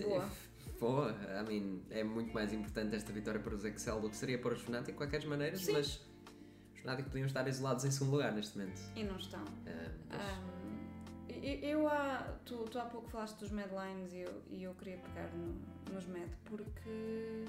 boa. 0.01 0.29
Boa, 0.81 1.11
I 1.13 1.43
mean, 1.49 1.81
é 1.91 2.05
muito 2.05 2.33
mais 2.33 2.53
importante 2.53 2.95
esta 2.95 3.13
vitória 3.13 3.41
para 3.41 3.53
os 3.55 3.65
Excel 3.65 4.01
do 4.01 4.09
que 4.11 4.17
seria 4.17 4.39
para 4.39 4.55
os 4.55 4.61
Fnatic 4.63 4.87
de 4.87 4.93
qualquer 4.93 5.25
maneira, 5.27 5.57
Sim. 5.57 5.73
mas 5.73 6.01
os 6.75 6.81
Fnatic 6.81 7.07
podiam 7.07 7.27
estar 7.27 7.47
isolados 7.49 7.85
em 7.85 7.91
segundo 7.91 8.13
lugar 8.13 8.33
neste 8.33 8.57
momento. 8.59 8.81
E 8.95 9.03
não 9.03 9.17
estão. 9.17 9.43
Ah, 9.67 9.91
mas- 10.09 10.21
Ahm, 10.21 11.31
e- 11.31 11.61
eu 11.69 11.89
há, 11.89 12.39
tu, 12.45 12.59
tu 12.71 12.79
há 12.79 12.85
pouco 12.85 13.09
falaste 13.11 13.39
dos 13.39 13.51
Madlines 13.51 14.13
e 14.13 14.21
eu, 14.21 14.43
e 14.51 14.63
eu 14.63 14.75
queria 14.75 14.99
pegar 14.99 15.29
no- 15.35 15.61
nos 15.93 16.07
Mad 16.07 16.29
porque 16.45 17.45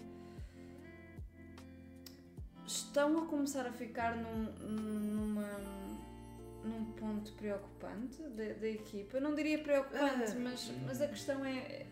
estão 2.70 3.18
a 3.18 3.26
começar 3.26 3.66
a 3.66 3.72
ficar 3.72 4.16
num, 4.16 4.44
numa, 4.68 5.60
num 6.64 6.86
ponto 6.94 7.32
preocupante 7.34 8.22
da, 8.22 8.68
equipa. 8.68 9.18
Eu 9.18 9.22
não 9.22 9.34
diria 9.36 9.58
preocupante, 9.60 10.32
Ah, 10.32 10.40
mas, 10.40 10.72
mas 10.86 11.02
a 11.02 11.08
questão 11.08 11.44
é. 11.44 11.86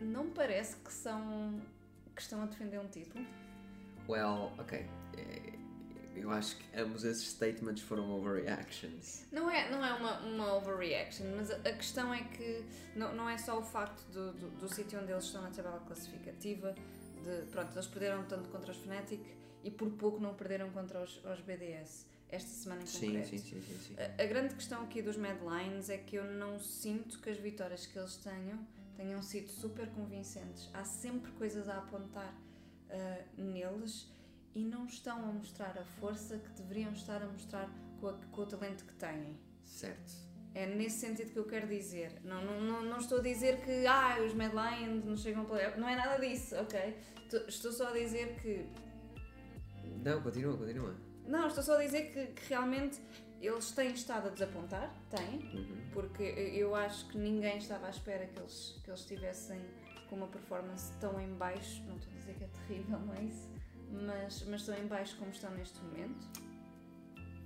Não 0.00 0.30
parece 0.30 0.76
que 0.76 0.92
são. 0.92 1.60
que 2.14 2.20
estão 2.22 2.42
a 2.42 2.46
defender 2.46 2.78
um 2.78 2.88
título. 2.88 3.24
Well, 4.08 4.52
ok. 4.58 4.86
É, 5.16 5.52
Eu 6.14 6.30
acho 6.30 6.56
que 6.56 6.78
ambos 6.80 7.04
esses 7.04 7.28
statements 7.28 7.82
foram 7.82 8.10
overreactions. 8.10 9.24
Não 9.32 9.50
é, 9.50 9.70
não 9.70 9.84
é 9.84 9.92
uma, 9.94 10.18
uma 10.20 10.54
overreaction, 10.56 11.26
mas 11.36 11.50
a, 11.50 11.56
a 11.56 11.72
questão 11.72 12.12
é 12.12 12.22
que 12.24 12.64
não, 12.94 13.14
não 13.14 13.28
é 13.28 13.38
só 13.38 13.58
o 13.58 13.62
facto 13.62 14.02
do, 14.12 14.32
do, 14.32 14.50
do 14.60 14.68
sítio 14.74 15.00
onde 15.00 15.12
eles 15.12 15.24
estão 15.24 15.42
na 15.42 15.50
tabela 15.50 15.80
classificativa, 15.86 16.74
de 17.22 17.46
pronto, 17.50 17.72
eles 17.74 17.86
perderam 17.86 18.24
tanto 18.26 18.48
contra 18.48 18.70
os 18.70 18.78
Fnatic 18.78 19.20
e 19.62 19.70
por 19.70 19.90
pouco 19.92 20.20
não 20.20 20.34
perderam 20.34 20.70
contra 20.70 21.02
os, 21.02 21.22
os 21.24 21.40
BDS 21.40 22.06
esta 22.30 22.48
semana 22.50 22.82
em 22.82 22.84
concreto. 22.86 23.28
sim, 23.28 23.38
sim, 23.38 23.62
sim, 23.62 23.78
sim. 23.78 23.96
A, 23.98 24.22
a 24.22 24.26
grande 24.26 24.54
questão 24.54 24.82
aqui 24.82 25.00
dos 25.02 25.16
Mad 25.16 25.38
Lions 25.40 25.88
é 25.88 25.96
que 25.98 26.16
eu 26.16 26.24
não 26.24 26.58
sinto 26.60 27.18
que 27.20 27.30
as 27.30 27.38
vitórias 27.38 27.86
que 27.86 27.98
eles 27.98 28.16
tenham 28.16 28.58
tenham 28.96 29.22
sido 29.22 29.48
super 29.48 29.88
convincentes. 29.90 30.68
Há 30.74 30.84
sempre 30.84 31.30
coisas 31.32 31.68
a 31.68 31.78
apontar 31.78 32.34
ah, 32.90 33.24
neles 33.36 34.10
e 34.54 34.64
não 34.64 34.86
estão 34.86 35.18
a 35.28 35.32
mostrar 35.32 35.78
a 35.78 35.84
força 35.84 36.36
que 36.38 36.50
deveriam 36.50 36.92
estar 36.92 37.22
a 37.22 37.26
mostrar 37.28 37.70
com, 38.00 38.08
a- 38.08 38.18
com 38.32 38.40
o 38.42 38.46
talento 38.46 38.84
que 38.84 38.92
têm. 38.94 39.38
Certo. 39.64 40.27
É 40.54 40.66
nesse 40.66 40.98
sentido 40.98 41.30
que 41.32 41.38
eu 41.38 41.44
quero 41.44 41.66
dizer. 41.68 42.12
Não, 42.24 42.42
não, 42.44 42.60
não, 42.60 42.82
não 42.82 42.98
estou 42.98 43.18
a 43.18 43.22
dizer 43.22 43.60
que 43.60 43.86
ah, 43.86 44.16
os 44.26 44.34
Mad 44.34 44.52
Lions 44.52 45.04
não 45.04 45.16
chegam 45.16 45.42
a 45.42 45.44
playoff. 45.44 45.78
Não 45.78 45.88
é 45.88 45.94
nada 45.94 46.18
disso, 46.18 46.56
ok? 46.56 46.96
Estou- 47.48 47.72
só 47.72 47.88
a 47.88 47.92
dizer 47.92 48.36
que 48.40 48.66
Não, 50.04 50.20
continua, 50.22 50.56
continua. 50.56 50.94
Não, 51.26 51.46
estou 51.46 51.62
só 51.62 51.76
a 51.78 51.82
dizer 51.82 52.10
que, 52.12 52.26
que 52.28 52.48
realmente 52.48 53.00
eles 53.40 53.70
têm 53.72 53.92
estado 53.92 54.28
a 54.28 54.30
desapontar, 54.30 54.92
têm, 55.10 55.38
Uhum. 55.54 55.76
porque 55.92 56.22
eu 56.22 56.74
acho 56.74 57.06
que 57.08 57.18
ninguém 57.18 57.58
estava 57.58 57.86
à 57.86 57.90
espera 57.90 58.26
que 58.26 58.40
eles, 58.40 58.80
que 58.82 58.90
eles 58.90 59.00
estivessem 59.00 59.60
com 60.08 60.16
uma 60.16 60.26
performance 60.26 60.90
tão 60.98 61.20
em 61.20 61.32
baixo, 61.34 61.82
não 61.86 61.96
estou 61.96 62.12
a 62.12 62.16
dizer 62.16 62.34
que 62.34 62.44
é 62.44 62.48
terrível, 62.66 62.98
não 62.98 63.14
é 63.14 63.22
isso? 63.24 63.48
Mas, 63.90 64.42
mas 64.48 64.64
tão 64.66 64.74
em 64.76 64.86
baixo 64.86 65.16
como 65.18 65.30
estão 65.30 65.50
neste 65.52 65.78
momento. 65.82 66.26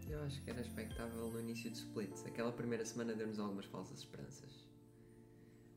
Eu 0.08 0.22
acho 0.22 0.42
que 0.42 0.50
era 0.50 0.60
expectável 0.60 1.30
no 1.30 1.40
início 1.40 1.70
do 1.70 1.76
split. 1.76 2.26
Aquela 2.26 2.52
primeira 2.52 2.84
semana 2.84 3.14
deu-nos 3.14 3.38
algumas 3.38 3.64
falsas 3.66 3.98
esperanças. 3.98 4.50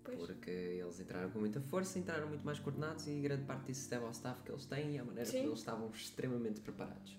Pois. 0.03 0.19
Porque 0.19 0.51
eles 0.51 0.99
entraram 0.99 1.31
com 1.31 1.39
muita 1.39 1.59
força, 1.61 1.97
entraram 1.97 2.27
muito 2.27 2.45
mais 2.45 2.59
coordenados 2.59 3.07
e 3.07 3.19
grande 3.21 3.43
parte 3.45 3.65
disso 3.65 3.89
deve 3.89 4.05
ao 4.05 4.11
staff 4.11 4.41
que 4.43 4.51
eles 4.51 4.65
têm 4.65 4.95
e 4.95 4.99
à 4.99 5.03
maneira 5.03 5.25
Sim. 5.25 5.37
como 5.37 5.49
eles 5.49 5.59
estavam 5.59 5.89
extremamente 5.89 6.61
preparados. 6.61 7.17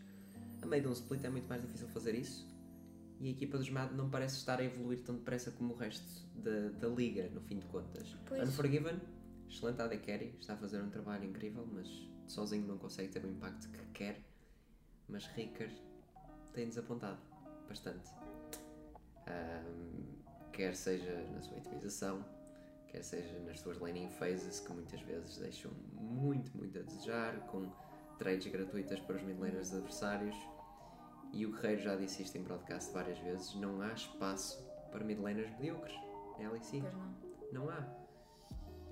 A 0.63 0.67
meio 0.67 0.83
de 0.83 0.89
um 0.89 0.93
split 0.93 1.25
é 1.25 1.29
muito 1.29 1.49
mais 1.49 1.61
difícil 1.63 1.89
fazer 1.89 2.15
isso 2.15 2.47
e 3.19 3.29
a 3.29 3.31
equipa 3.31 3.59
dos 3.59 3.71
Mad 3.71 3.93
não 3.93 4.09
parece 4.09 4.37
estar 4.37 4.61
a 4.61 4.65
evoluir 4.65 5.03
tão 5.03 5.17
depressa 5.17 5.51
como 5.51 5.75
o 5.75 5.77
resto 5.77 6.27
da, 6.35 6.69
da 6.69 6.89
liga, 6.89 7.29
no 7.31 7.41
fim 7.41 7.59
de 7.59 7.67
contas. 7.67 8.15
Pois. 8.27 8.49
Unforgiven, 8.49 9.01
excelente 9.49 9.81
AD 9.81 9.99
Carry, 9.99 10.35
está 10.39 10.55
a 10.55 10.57
fazer 10.57 10.81
um 10.83 10.91
trabalho 10.91 11.25
incrível, 11.25 11.67
mas 11.67 11.89
sozinho 12.29 12.67
não 12.67 12.79
consegue 12.79 13.09
ter 13.09 13.25
o 13.25 13.29
impacto 13.29 13.69
que 13.71 13.85
quer. 13.93 14.23
Mas 15.09 15.27
Ricker 15.29 15.71
tem 16.57 16.67
desapontado 16.67 17.19
bastante. 17.69 18.11
Ahm, 19.27 20.17
quer 20.53 20.75
seja 20.75 21.13
na 21.31 21.43
sua 21.43 21.59
itemização, 21.59 22.25
quer 22.89 23.05
seja 23.05 23.39
nas 23.41 23.61
suas 23.61 23.79
laning 23.79 24.09
phases, 24.09 24.59
que 24.61 24.73
muitas 24.73 25.01
vezes 25.03 25.37
deixam 25.37 25.71
muito, 25.93 26.57
muito 26.57 26.79
a 26.79 26.83
desejar, 26.83 27.39
com 27.49 27.71
trades 28.19 28.51
gratuitas 28.51 28.99
para 29.01 29.17
os 29.17 29.23
mid 29.23 29.39
laners 29.39 29.71
dos 29.71 29.79
adversários. 29.81 30.35
E 31.33 31.45
o 31.45 31.53
Guerreiro 31.53 31.83
já 31.83 31.95
disse 31.95 32.23
isto 32.23 32.39
em 32.39 32.43
broadcast 32.43 32.91
várias 32.93 33.19
vezes: 33.19 33.55
não 33.57 33.83
há 33.83 33.93
espaço 33.93 34.59
para 34.91 35.05
mid 35.05 35.21
laners 35.21 35.51
medíocres 35.51 35.95
na 36.39 36.51
LEC. 36.51 36.81
Pois 36.81 36.95
não. 36.95 37.17
Não 37.53 37.71
há. 37.71 37.87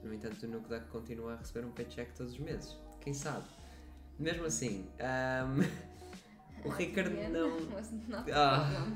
No 0.02 0.12
entanto, 0.12 0.44
o 0.44 0.48
Nuke 0.48 0.68
Duck 0.68 0.86
continua 0.88 1.32
a 1.32 1.36
receber 1.36 1.66
um 1.66 1.72
paycheck 1.72 2.12
todos 2.14 2.34
os 2.34 2.38
meses. 2.38 2.76
Quem 3.00 3.14
sabe? 3.14 3.46
Mesmo 4.18 4.44
assim, 4.44 4.86
ahm, 5.00 5.60
o 6.64 6.68
Ricker 6.70 7.10
não. 7.30 7.58
Ah, 8.32 8.86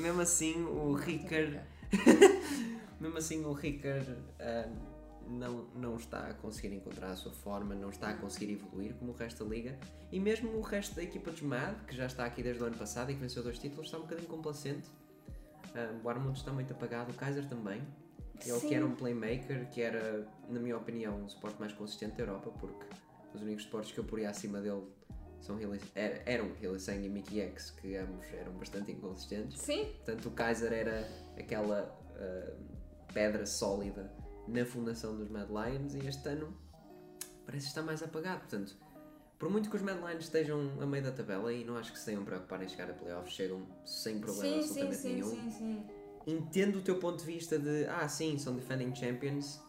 mesmo 0.00 0.20
assim, 0.20 0.62
o 0.64 0.92
Ricker. 0.92 1.62
Mesmo 3.00 3.18
assim, 3.18 3.44
o 3.44 3.52
Ricker 3.52 4.02
ah, 4.40 4.68
não, 5.28 5.66
não 5.74 5.96
está 5.96 6.28
a 6.28 6.34
conseguir 6.34 6.74
encontrar 6.74 7.10
a 7.10 7.16
sua 7.16 7.32
forma, 7.32 7.74
não 7.74 7.90
está 7.90 8.10
a 8.10 8.14
conseguir 8.14 8.52
evoluir 8.52 8.94
como 8.94 9.12
o 9.12 9.14
resto 9.14 9.44
da 9.44 9.50
liga. 9.50 9.78
E 10.10 10.20
mesmo 10.20 10.50
o 10.56 10.60
resto 10.60 10.94
da 10.94 11.02
equipa 11.02 11.30
dos 11.30 11.42
MAD, 11.42 11.84
que 11.86 11.96
já 11.96 12.06
está 12.06 12.24
aqui 12.24 12.42
desde 12.42 12.62
o 12.62 12.66
ano 12.66 12.76
passado 12.76 13.10
e 13.10 13.14
que 13.14 13.20
venceu 13.20 13.42
dois 13.42 13.58
títulos, 13.58 13.86
está 13.86 13.98
um 13.98 14.02
bocadinho 14.02 14.28
complacente. 14.28 14.88
Ah, 15.74 15.92
o 16.02 16.08
Armond 16.08 16.38
está 16.38 16.52
muito 16.52 16.72
apagado, 16.72 17.10
o 17.10 17.14
Kaiser 17.14 17.46
também. 17.48 17.82
Ele 18.44 18.58
Sim. 18.58 18.68
que 18.68 18.74
era 18.74 18.84
um 18.84 18.94
playmaker, 18.94 19.68
que 19.70 19.80
era, 19.80 20.26
na 20.48 20.60
minha 20.60 20.76
opinião, 20.76 21.22
um 21.22 21.28
suporte 21.28 21.58
mais 21.58 21.72
consistente 21.72 22.16
da 22.16 22.24
Europa, 22.24 22.50
porque 22.58 22.86
os 23.32 23.42
únicos 23.42 23.64
suportes 23.64 23.92
que 23.92 23.98
eu 23.98 24.04
poria 24.04 24.28
acima 24.28 24.60
dele 24.60 24.82
são 25.44 25.60
Hilly, 25.60 25.80
er- 25.94 26.22
eram 26.24 26.50
Hillisang 26.60 27.04
e 27.04 27.08
Mickey 27.08 27.40
X, 27.40 27.70
que 27.70 27.96
ambos 27.96 28.24
eram 28.32 28.52
bastante 28.54 28.90
inconsistentes. 28.90 29.60
Sim, 29.60 29.84
Portanto, 29.96 30.26
o 30.28 30.30
Kaiser 30.32 30.72
era 30.72 31.06
aquela 31.38 31.94
ah, 32.16 32.52
pedra 33.12 33.44
sólida 33.46 34.10
na 34.48 34.64
fundação 34.64 35.16
dos 35.16 35.28
Mad 35.28 35.48
Lions 35.50 35.94
e 35.94 36.06
este 36.06 36.26
ano 36.28 36.56
parece 37.44 37.66
estar 37.66 37.82
mais 37.82 38.02
apagado. 38.02 38.40
Portanto, 38.40 38.74
por 39.38 39.50
muito 39.50 39.68
que 39.68 39.76
os 39.76 39.82
Mad 39.82 39.98
Lions 39.98 40.24
estejam 40.24 40.70
a 40.80 40.86
meio 40.86 41.04
da 41.04 41.12
tabela 41.12 41.52
e 41.52 41.62
não 41.64 41.76
acho 41.76 41.92
que 41.92 41.98
se 41.98 42.06
tenham 42.06 42.24
preocupar 42.24 42.62
em 42.62 42.68
chegar 42.68 42.88
a 42.90 42.94
playoffs, 42.94 43.34
chegam 43.34 43.66
sem 43.84 44.18
problema 44.20 44.62
sim, 44.62 44.62
sim, 44.62 44.80
absolutamente 44.82 44.96
sim, 45.02 45.12
nenhum. 45.14 45.30
sim, 45.30 45.50
sim. 45.50 45.86
Entendo 46.26 46.78
o 46.78 46.80
teu 46.82 46.98
ponto 46.98 47.18
de 47.18 47.26
vista 47.26 47.58
de, 47.58 47.84
ah, 47.86 48.08
sim, 48.08 48.38
são 48.38 48.54
defending 48.56 48.94
champions, 48.94 49.60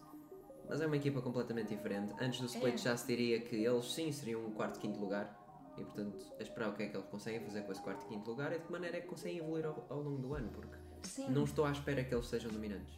mas 0.69 0.79
é 0.79 0.87
uma 0.87 0.95
equipa 0.95 1.21
completamente 1.21 1.67
diferente. 1.75 2.13
Antes 2.17 2.39
do 2.39 2.45
split 2.47 2.75
É. 2.75 2.77
já 2.77 2.95
se 2.95 3.05
diria 3.07 3.41
que 3.41 3.57
eles 3.57 3.93
sim 3.93 4.09
seriam 4.13 4.45
um 4.45 4.51
quarto, 4.51 4.79
quinto 4.79 4.97
lugar. 4.99 5.44
E 5.77 5.83
portanto, 5.83 6.25
a 6.39 6.41
esperar 6.41 6.69
o 6.69 6.73
que 6.73 6.83
é 6.83 6.87
que 6.87 6.95
eles 6.97 7.07
conseguem 7.09 7.41
fazer 7.41 7.63
com 7.63 7.71
esse 7.71 7.81
quarto 7.81 8.05
e 8.05 8.09
quinto 8.09 8.29
lugar 8.29 8.51
e 8.53 8.59
de 8.59 8.65
que 8.65 8.71
maneira 8.71 8.97
é 8.97 9.01
que 9.01 9.07
conseguem 9.07 9.39
evoluir 9.39 9.65
ao, 9.65 9.85
ao 9.89 10.01
longo 10.01 10.21
do 10.21 10.33
ano, 10.33 10.49
porque 10.49 10.75
Sim. 11.03 11.29
não 11.29 11.43
estou 11.43 11.65
à 11.65 11.71
espera 11.71 12.03
que 12.03 12.13
eles 12.13 12.27
sejam 12.27 12.49
dominantes. 12.51 12.97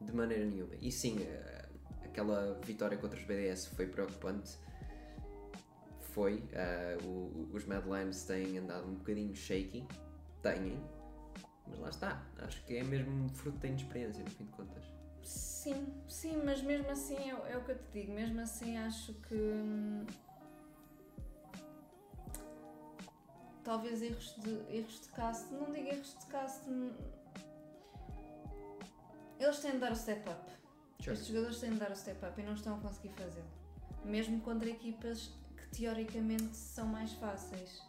De 0.00 0.12
maneira 0.12 0.44
nenhuma. 0.46 0.74
E 0.80 0.90
sim, 0.90 1.22
eh, 1.22 1.68
aquela 2.04 2.58
vitória 2.64 2.96
contra 2.98 3.18
os 3.18 3.24
BDS 3.24 3.66
foi 3.68 3.86
preocupante. 3.86 4.58
Foi. 6.00 6.42
o- 7.04 7.48
os 7.54 7.64
Mad 7.64 7.84
Lions 7.86 8.24
têm 8.24 8.58
andado 8.58 8.86
um 8.86 8.94
bocadinho 8.94 9.34
shaky. 9.34 9.86
Têm. 10.42 10.78
Mas 11.68 11.78
lá 11.78 11.88
está. 11.88 12.26
Acho 12.38 12.62
que 12.64 12.76
é 12.76 12.82
mesmo 12.84 13.28
fruto 13.30 13.58
da 13.58 13.68
inexperiência, 13.68 14.22
no 14.24 14.30
fim 14.30 14.44
de 14.44 14.50
contas. 14.52 14.84
Sim, 15.22 15.86
sim, 16.08 16.42
mas 16.44 16.60
mesmo 16.62 16.90
assim 16.90 17.16
é, 17.16 17.52
é 17.52 17.56
o 17.56 17.64
que 17.64 17.70
eu 17.70 17.78
te 17.78 17.84
digo, 17.92 18.12
mesmo 18.12 18.40
assim 18.40 18.76
acho 18.76 19.14
que 19.14 20.04
talvez 23.64 24.02
erros 24.02 24.34
de, 24.38 24.50
erros 24.76 25.00
de 25.00 25.08
cast, 25.08 25.52
não 25.52 25.70
digo 25.72 25.88
erros 25.88 26.16
de 26.18 26.26
cast, 26.26 26.60
eles 29.38 29.58
têm 29.60 29.72
de 29.72 29.78
dar 29.78 29.92
o 29.92 29.96
step 29.96 30.28
up. 30.28 30.50
Sure. 31.00 31.12
Estes 31.14 31.28
jogadores 31.28 31.58
têm 31.60 31.70
de 31.70 31.76
dar 31.78 31.90
o 31.90 31.96
step 31.96 32.24
up 32.24 32.40
e 32.40 32.44
não 32.44 32.54
estão 32.54 32.76
a 32.76 32.80
conseguir 32.80 33.10
fazê-lo. 33.14 33.50
Mesmo 34.04 34.40
contra 34.40 34.68
equipas 34.68 35.30
que 35.56 35.78
teoricamente 35.80 36.56
são 36.56 36.86
mais 36.86 37.12
fáceis. 37.14 37.82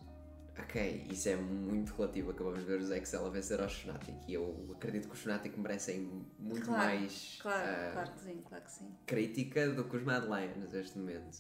Ok, 0.60 1.08
isso 1.10 1.30
é 1.30 1.36
muito 1.36 1.94
relativo. 1.96 2.32
Acabamos 2.32 2.60
de 2.60 2.66
ver 2.66 2.80
os 2.80 2.90
Excel 2.92 3.26
a 3.26 3.30
vencer 3.30 3.60
aos 3.62 3.74
Fnatic. 3.74 4.16
E 4.28 4.34
eu 4.36 4.68
acredito 4.76 5.08
que 5.08 5.14
os 5.16 5.20
Fnatic 5.22 5.58
merecem 5.58 6.24
muito 6.40 6.66
Claro, 6.66 6.84
mais 6.84 7.40
Claro, 7.42 7.70
ah, 7.70 7.90
claro 7.94 8.12
que 8.14 8.20
sim, 8.22 8.42
claro 8.48 8.64
que 8.64 8.72
sim. 8.72 8.96
crítica 9.06 9.70
do 9.70 9.84
que 9.86 9.98
os 9.98 10.04
Mad 10.04 10.24
Lions 10.26 10.72
neste 10.72 10.98
momento. 10.98 11.38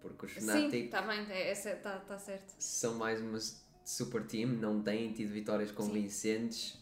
Porque 0.00 0.26
os 0.26 0.32
Sim, 0.32 0.40
Fnatic 0.40 0.84
está 0.86 1.02
bem, 1.02 1.22
está 1.50 1.98
tá 2.00 2.18
certo. 2.18 2.54
são 2.58 2.94
mais 2.94 3.20
uma 3.20 3.38
super 3.88 4.22
team, 4.26 4.50
não 4.50 4.82
têm 4.82 5.12
tido 5.12 5.32
vitórias 5.32 5.70
convincentes, 5.72 6.78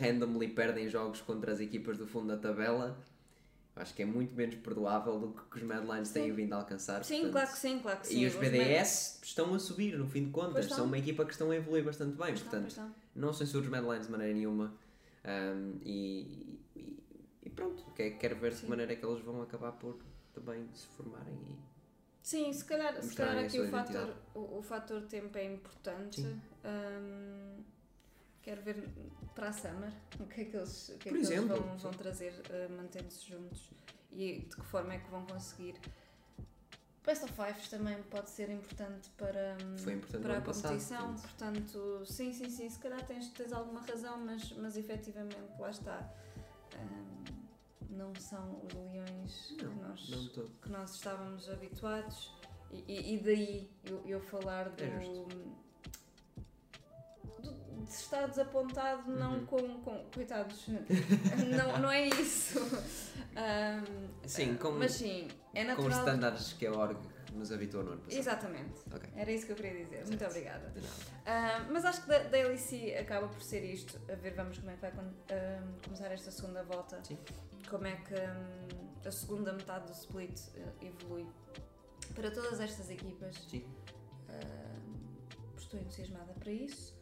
randomly 0.00 0.48
perdem 0.48 0.88
jogos 0.88 1.20
contra 1.20 1.52
as 1.52 1.60
equipas 1.60 1.98
do 1.98 2.06
fundo 2.06 2.28
da 2.28 2.36
tabela. 2.36 2.98
Acho 3.76 3.94
que 3.94 4.02
é 4.02 4.04
muito 4.06 4.34
menos 4.34 4.54
perdoável 4.56 5.18
do 5.18 5.28
que 5.32 5.56
os 5.56 5.62
Mad 5.62 5.82
Lions 5.84 6.10
têm 6.10 6.26
Sim. 6.28 6.32
vindo 6.32 6.52
a 6.52 6.56
alcançar. 6.56 7.02
Sim, 7.04 7.14
portanto, 7.22 7.32
claro 7.32 7.50
que 7.52 7.58
sim, 7.58 7.78
claro 7.78 8.00
que 8.00 8.06
sim. 8.06 8.20
E 8.20 8.26
os 8.26 8.34
BDS 8.34 9.20
estão 9.22 9.54
a 9.54 9.58
subir, 9.58 9.96
no 9.98 10.06
fim 10.06 10.24
de 10.26 10.30
contas. 10.30 10.64
Estão. 10.64 10.78
São 10.78 10.86
uma 10.86 10.98
equipa 10.98 11.24
que 11.24 11.32
estão 11.32 11.50
a 11.50 11.56
evoluir 11.56 11.82
bastante 11.84 12.10
bem. 12.16 12.28
Pois 12.28 12.42
portanto, 12.42 12.74
pois 12.74 12.90
não. 13.14 13.32
censuro 13.32 13.64
os 13.64 13.70
Mad 13.70 13.82
Lions 13.82 14.06
de 14.06 14.12
maneira 14.12 14.34
nenhuma. 14.34 14.74
Um, 15.24 15.78
e, 15.84 16.58
e- 16.76 16.98
e 17.44 17.50
pronto, 17.50 17.82
que- 17.94 18.10
quero 18.12 18.36
ver 18.36 18.50
de 18.50 18.56
que 18.56 18.62
Sim. 18.62 18.68
maneira 18.68 18.92
é 18.92 18.96
que 18.96 19.04
eles 19.06 19.22
vão 19.22 19.40
acabar 19.40 19.72
por 19.72 19.96
também 20.34 20.66
se 20.74 20.86
formarem. 20.88 21.34
E... 21.34 21.71
Sim, 22.22 22.52
se 22.52 22.64
calhar, 22.64 23.02
se 23.02 23.14
calhar 23.14 23.44
aqui 23.44 23.58
o 23.58 23.68
fator, 23.68 24.16
o, 24.34 24.58
o 24.58 24.62
fator 24.62 25.02
tempo 25.02 25.36
é 25.36 25.44
importante. 25.44 26.22
Hum, 26.64 27.64
quero 28.40 28.62
ver 28.62 28.88
para 29.34 29.48
a 29.48 29.52
Summer 29.52 29.92
o 30.20 30.26
que 30.26 30.42
é 30.42 30.44
que 30.44 30.56
eles, 30.56 30.88
o 30.90 30.98
que 30.98 31.08
é 31.08 31.12
que 31.12 31.18
eles 31.18 31.44
vão, 31.44 31.76
vão 31.78 31.90
trazer 31.92 32.32
uh, 32.32 32.72
mantendo-se 32.76 33.28
juntos 33.28 33.70
e 34.12 34.40
de 34.40 34.56
que 34.56 34.64
forma 34.64 34.94
é 34.94 34.98
que 34.98 35.10
vão 35.10 35.24
conseguir. 35.26 35.74
Best 37.04 37.24
of 37.24 37.32
Fives 37.32 37.68
também 37.68 38.00
pode 38.04 38.30
ser 38.30 38.48
importante 38.50 39.10
para, 39.16 39.56
importante 39.60 40.22
para 40.22 40.34
a 40.34 40.36
ano 40.36 40.46
passado, 40.46 40.70
competição, 40.70 41.14
portanto. 41.16 42.04
sim, 42.06 42.32
sim, 42.32 42.48
sim, 42.48 42.70
se 42.70 42.78
calhar 42.78 43.04
tens, 43.04 43.28
tens 43.30 43.52
alguma 43.52 43.80
razão, 43.80 44.18
mas, 44.24 44.52
mas 44.52 44.76
efetivamente 44.76 45.36
lá 45.58 45.70
está. 45.70 46.08
Hum, 46.76 47.41
não 47.92 48.14
são 48.14 48.62
os 48.66 48.72
leões 48.74 49.50
Não, 49.50 49.56
que 49.58 49.80
nós 49.82 50.08
não 50.10 50.48
que 50.62 50.68
nós 50.70 50.94
estávamos 50.94 51.48
habituados 51.50 52.32
e, 52.70 53.14
e- 53.14 53.18
daí 53.20 53.70
eu, 53.84 54.02
eu 54.06 54.20
falar 54.20 54.70
do, 54.70 54.82
É 54.82 54.88
do- 54.98 55.62
de 57.84 57.90
estar 57.90 58.26
desapontado 58.28 59.10
não 59.10 59.34
Uhum. 59.40 59.46
com, 59.46 59.80
com 59.82 60.04
coitados 60.14 60.66
não, 60.68 61.78
não 61.78 61.90
é 61.90 62.08
isso 62.08 62.58
Ahm, 63.36 64.08
Sim, 64.26 64.56
com- 64.56 64.72
mas 64.72 64.92
sim 64.92 65.28
é 65.54 65.64
Com 65.64 65.82
os 65.82 65.88
natural 65.88 65.98
standards 66.06 66.52
que 66.54 66.66
a 66.66 66.72
org 66.72 66.98
nos 67.32 67.50
habituou 67.50 67.82
no 67.82 67.92
ano 67.92 68.00
passado. 68.02 68.18
exatamente 68.20 68.80
Ok. 68.94 69.08
era 69.16 69.30
isso 69.32 69.46
que 69.46 69.52
eu 69.52 69.56
queria 69.56 69.84
dizer 69.84 70.04
muito 70.06 70.18
Certo. 70.18 70.30
obrigada 70.32 70.72
nada. 70.74 70.80
ah, 71.24 71.66
mas 71.70 71.84
acho 71.86 72.02
que 72.02 72.08
da, 72.08 72.18
da 72.24 72.36
LEC 72.38 72.94
acaba 73.00 73.28
por 73.28 73.42
ser 73.42 73.64
isto. 73.64 73.98
A 74.10 74.14
ver, 74.16 74.34
vamos 74.34 74.58
como 74.58 74.70
é 74.70 74.74
que 74.74 74.80
vai 74.82 74.92
começar 75.82 76.12
esta 76.12 76.30
segunda 76.30 76.62
volta. 76.62 77.02
Sim. 77.02 77.16
Como 77.72 77.86
é 77.86 77.96
que 77.96 78.14
ah, 78.14 79.08
a 79.08 79.10
segunda 79.10 79.50
metade 79.54 79.86
do 79.86 79.92
split 79.92 80.38
ah, 80.58 80.72
evolui 80.84 81.26
para 82.14 82.30
todas 82.30 82.60
estas 82.60 82.90
equipas. 82.90 83.34
Sim. 83.48 83.64
Ah, 84.28 84.78
estou 85.56 85.80
entusiasmada 85.80 86.34
para 86.34 86.52
isso. 86.52 86.94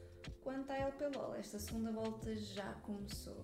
Quanto 0.44 0.70
à 0.70 0.76
LPLOL, 0.76 1.34
esta 1.34 1.58
segunda 1.58 1.90
volta 1.90 2.34
já 2.36 2.72
começou. 2.86 3.42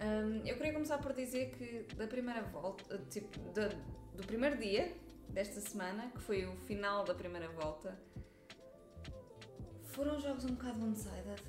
Ah, 0.00 0.22
eu 0.46 0.56
queria 0.56 0.72
começar 0.72 0.96
por 0.98 1.12
dizer 1.12 1.50
que 1.50 1.94
da 1.96 2.06
primeira 2.06 2.42
volta, 2.44 2.96
tipo, 3.10 3.38
da- 3.52 3.68
do 4.16 4.24
primeiro 4.26 4.56
dia 4.56 4.96
desta 5.28 5.60
semana, 5.60 6.10
que 6.12 6.20
foi 6.22 6.46
o 6.46 6.56
final 6.56 7.04
da 7.04 7.14
primeira 7.14 7.48
volta, 7.50 7.98
Foram 9.94 10.18
jogos 10.18 10.44
um 10.44 10.54
bocado 10.56 10.82
one-sided. 10.84 11.40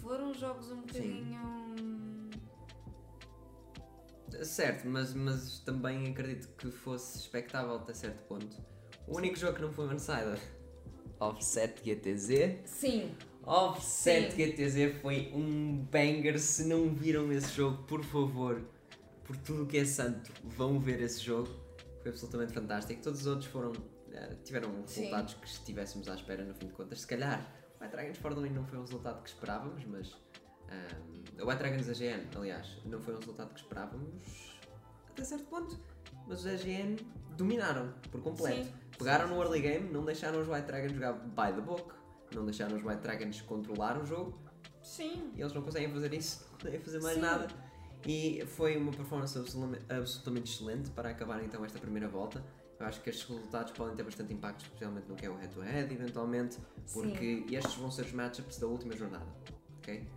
Foram 0.00 0.32
jogos 0.32 0.70
um 0.70 0.82
bocadinho. 0.82 1.59
Certo, 4.44 4.86
mas, 4.88 5.14
mas 5.14 5.58
também 5.60 6.10
acredito 6.10 6.48
que 6.56 6.70
fosse 6.70 7.18
expectável 7.18 7.76
até 7.76 7.92
certo 7.92 8.22
ponto. 8.26 8.56
O 9.06 9.16
único 9.16 9.36
jogo 9.36 9.56
que 9.56 9.62
não 9.62 9.72
foi 9.72 9.86
one-sided, 9.88 10.40
Offset 11.18 11.82
GTZ. 11.84 12.60
Sim, 12.64 13.14
Offset 13.44 14.32
Sim. 14.32 14.52
GTZ 14.52 15.00
foi 15.00 15.30
um 15.34 15.84
banger. 15.90 16.38
Se 16.38 16.64
não 16.64 16.94
viram 16.94 17.32
esse 17.32 17.52
jogo, 17.54 17.82
por 17.84 18.04
favor, 18.04 18.62
por 19.24 19.36
tudo 19.36 19.66
que 19.66 19.78
é 19.78 19.84
santo, 19.84 20.32
vão 20.44 20.78
ver 20.78 21.00
esse 21.00 21.20
jogo. 21.20 21.48
Foi 22.02 22.10
absolutamente 22.10 22.52
fantástico. 22.52 23.02
Todos 23.02 23.20
os 23.20 23.26
outros 23.26 23.50
foram 23.50 23.72
eh, 24.12 24.36
tiveram 24.44 24.70
Sim. 24.86 25.00
resultados 25.02 25.34
que 25.34 25.46
estivéssemos 25.46 26.08
à 26.08 26.14
espera 26.14 26.44
no 26.44 26.54
fim 26.54 26.66
de 26.66 26.72
contas. 26.72 27.00
Se 27.00 27.06
calhar 27.06 27.40
o 27.80 27.88
Dragons 27.88 28.18
for 28.18 28.34
the 28.34 28.40
Win 28.40 28.50
não 28.50 28.64
foi 28.66 28.78
o 28.78 28.82
resultado 28.82 29.22
que 29.22 29.28
esperávamos, 29.28 29.84
mas 29.86 30.14
ahm, 30.70 31.42
o 31.42 31.48
White 31.48 31.58
Dragons 31.58 31.88
AGN, 31.88 32.28
aliás, 32.36 32.78
não 32.84 33.00
foi 33.00 33.14
um 33.14 33.18
resultado 33.18 33.52
que 33.54 33.60
esperávamos 33.60 34.50
até 35.10 35.24
certo 35.24 35.44
ponto. 35.46 35.78
Mas 36.26 36.40
os 36.40 36.46
AGN 36.46 36.96
dominaram 37.36 37.92
por 38.10 38.20
completo. 38.22 38.64
Sim. 38.64 38.72
Pegaram 38.98 39.28
no 39.28 39.40
early 39.40 39.60
game, 39.60 39.90
não 39.90 40.04
deixaram 40.04 40.40
os 40.40 40.48
White 40.48 40.66
Dragons 40.66 40.92
jogar 40.92 41.12
by 41.14 41.54
the 41.54 41.60
book, 41.60 41.94
não 42.34 42.44
deixaram 42.44 42.76
os 42.76 42.84
White 42.84 43.00
Dragons 43.00 43.40
controlar 43.42 44.00
o 44.00 44.04
jogo 44.04 44.38
sim. 44.82 45.32
e 45.34 45.40
eles 45.40 45.52
não 45.52 45.62
conseguem 45.62 45.90
fazer 45.90 46.12
isso, 46.12 46.46
não 46.52 46.58
conseguem 46.58 46.80
fazer 46.80 47.00
mais 47.00 47.14
Sim. 47.14 47.20
nada. 47.22 47.48
E 48.06 48.44
foi 48.56 48.76
uma 48.78 48.92
performance 48.92 49.38
absolutamente, 49.38 50.50
excelente 50.50 50.90
para 50.90 51.10
acabar 51.10 51.42
então 51.44 51.64
esta 51.64 51.78
primeira 51.78 52.08
volta. 52.08 52.42
Eu 52.78 52.86
acho 52.86 53.02
que 53.02 53.10
estes 53.10 53.28
resultados 53.28 53.72
podem 53.72 53.94
ter 53.94 54.02
bastante 54.02 54.32
impacto, 54.32 54.62
especialmente 54.64 55.06
no 55.06 55.14
que 55.14 55.26
é 55.26 55.28
o 55.28 55.36
head-to-head, 55.36 55.92
eventualmente, 55.92 56.56
porque 56.94 57.44
estes 57.50 57.74
vão 57.74 57.90
ser 57.90 58.06
os 58.06 58.12
matchups 58.12 58.58
da 58.58 58.66
última 58.66 58.96
jornada. 58.96 59.26
Ok? 59.78 60.08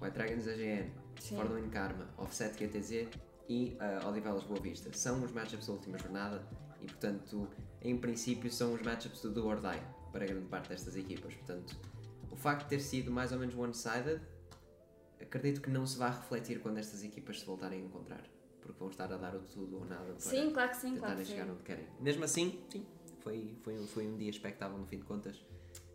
White 0.00 0.14
Dragons 0.14 0.46
AGN. 0.46 0.90
Fordwin 1.20 1.68
Karma, 1.70 2.08
Offset 2.16 2.56
GTZ 2.56 3.08
e 3.48 3.76
uh, 3.80 4.08
Odivelas 4.08 4.44
Boa 4.44 4.60
Vista. 4.60 4.90
São 4.92 5.22
os 5.24 5.32
matchups 5.32 5.66
da 5.66 5.72
última 5.72 5.98
jornada 5.98 6.46
e, 6.80 6.86
portanto, 6.86 7.48
em 7.82 7.96
princípio, 7.96 8.50
são 8.50 8.74
os 8.74 8.82
matchups 8.82 9.20
do 9.22 9.32
do 9.32 9.46
or 9.46 9.60
die 9.60 9.82
para 10.12 10.26
grande 10.26 10.46
parte 10.46 10.68
destas 10.68 10.96
equipas. 10.96 11.34
Portanto, 11.34 11.76
o 12.30 12.36
facto 12.36 12.64
de 12.64 12.70
ter 12.70 12.80
sido 12.80 13.10
mais 13.10 13.32
ou 13.32 13.38
menos 13.38 13.54
one-sided, 13.54 14.20
acredito 15.20 15.60
que 15.60 15.70
não 15.70 15.86
se 15.86 15.98
vai 15.98 16.10
refletir 16.10 16.60
quando 16.60 16.78
estas 16.78 17.02
equipas 17.02 17.40
se 17.40 17.46
voltarem 17.46 17.80
a 17.80 17.84
encontrar, 17.84 18.22
porque 18.60 18.78
vão 18.78 18.88
estar 18.88 19.12
a 19.12 19.16
dar 19.16 19.34
o 19.34 19.40
tudo 19.40 19.78
ou 19.78 19.84
nada 19.84 20.04
para 20.04 20.20
Sim, 20.20 20.50
claro 20.50 20.70
que 20.70 20.76
sim, 20.76 20.94
tentarem 20.94 21.00
claro 21.00 21.16
que 21.16 21.24
chegar 21.24 21.44
sim. 21.44 21.50
onde 21.50 21.62
querem. 21.62 21.86
Mesmo 22.00 22.24
assim, 22.24 22.64
sim, 22.70 22.86
foi, 23.20 23.56
foi, 23.62 23.78
um, 23.78 23.86
foi 23.86 24.06
um 24.06 24.16
dia 24.16 24.30
expectável 24.30 24.78
no 24.78 24.86
fim 24.86 24.98
de 24.98 25.04
contas, 25.04 25.44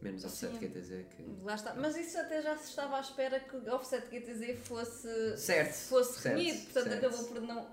menos 0.04 0.24
Offset 0.26 0.52
Sim. 0.54 0.60
GTZ 0.60 0.90
que. 1.16 1.24
Lá 1.44 1.56
está. 1.56 1.74
Mas 1.76 1.96
isso 1.96 2.18
até 2.20 2.42
já 2.42 2.56
se 2.58 2.70
estava 2.70 2.98
à 2.98 3.00
espera 3.02 3.40
que 3.40 3.56
o 3.56 3.74
Offset 3.74 4.06
GTZ 4.10 4.60
fosse, 4.68 5.38
Certo, 5.38 5.74
fosse 5.74 6.28
renhido, 6.28 6.60
portanto 6.66 6.90
certo. 6.90 7.06
acabou 7.06 7.24
por 7.30 7.42
não 7.42 7.68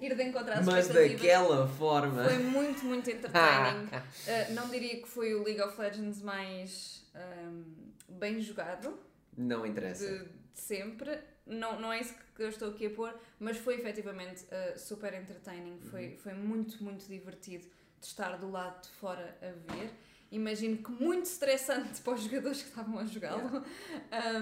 ir 0.00 0.14
de 0.14 0.22
encontrar 0.24 0.58
as 0.58 0.66
Mas 0.66 0.88
daquela 0.88 1.66
forma. 1.68 2.24
Foi 2.24 2.38
muito, 2.38 2.84
muito 2.84 3.08
entertaining. 3.10 3.86
Uh, 3.86 4.52
não 4.54 4.68
diria 4.68 5.00
que 5.00 5.08
foi 5.08 5.34
o 5.34 5.42
League 5.42 5.60
of 5.62 5.80
Legends 5.80 6.20
mais 6.22 7.04
um, 7.14 7.64
bem 8.08 8.40
jogado 8.40 8.98
Não 9.36 9.64
interessa. 9.66 10.06
de, 10.06 10.24
de 10.24 10.60
sempre. 10.60 11.18
Não, 11.46 11.80
não 11.80 11.92
é 11.92 12.00
isso 12.00 12.14
que 12.34 12.42
eu 12.42 12.48
estou 12.48 12.70
aqui 12.70 12.86
a 12.86 12.90
pôr, 12.90 13.14
mas 13.38 13.56
foi 13.56 13.76
efetivamente 13.76 14.44
uh, 14.44 14.78
super 14.78 15.14
entertaining. 15.14 15.78
Foi, 15.90 16.08
Uhum. 16.08 16.16
foi 16.18 16.34
muito, 16.34 16.82
muito 16.84 17.06
divertido 17.06 17.64
de 18.00 18.06
estar 18.06 18.36
do 18.36 18.50
lado 18.50 18.82
de 18.82 18.88
fora 18.90 19.38
a 19.40 19.72
ver. 19.72 19.90
Imagino 20.30 20.78
que 20.78 20.90
muito 20.90 21.24
estressante 21.26 22.00
para 22.02 22.14
os 22.14 22.22
jogadores 22.22 22.62
que 22.62 22.68
estavam 22.68 22.98
a 22.98 23.04
jogá-lo 23.04 23.62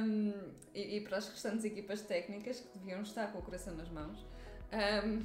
Um, 0.00 0.32
e, 0.74 0.96
e 0.96 1.00
para 1.02 1.18
as 1.18 1.28
restantes 1.28 1.64
equipas 1.64 2.00
técnicas 2.02 2.60
que 2.60 2.78
deviam 2.78 3.02
estar 3.02 3.30
com 3.32 3.38
o 3.38 3.42
coração 3.42 3.74
nas 3.74 3.88
mãos. 3.90 4.24
Um, 4.72 5.22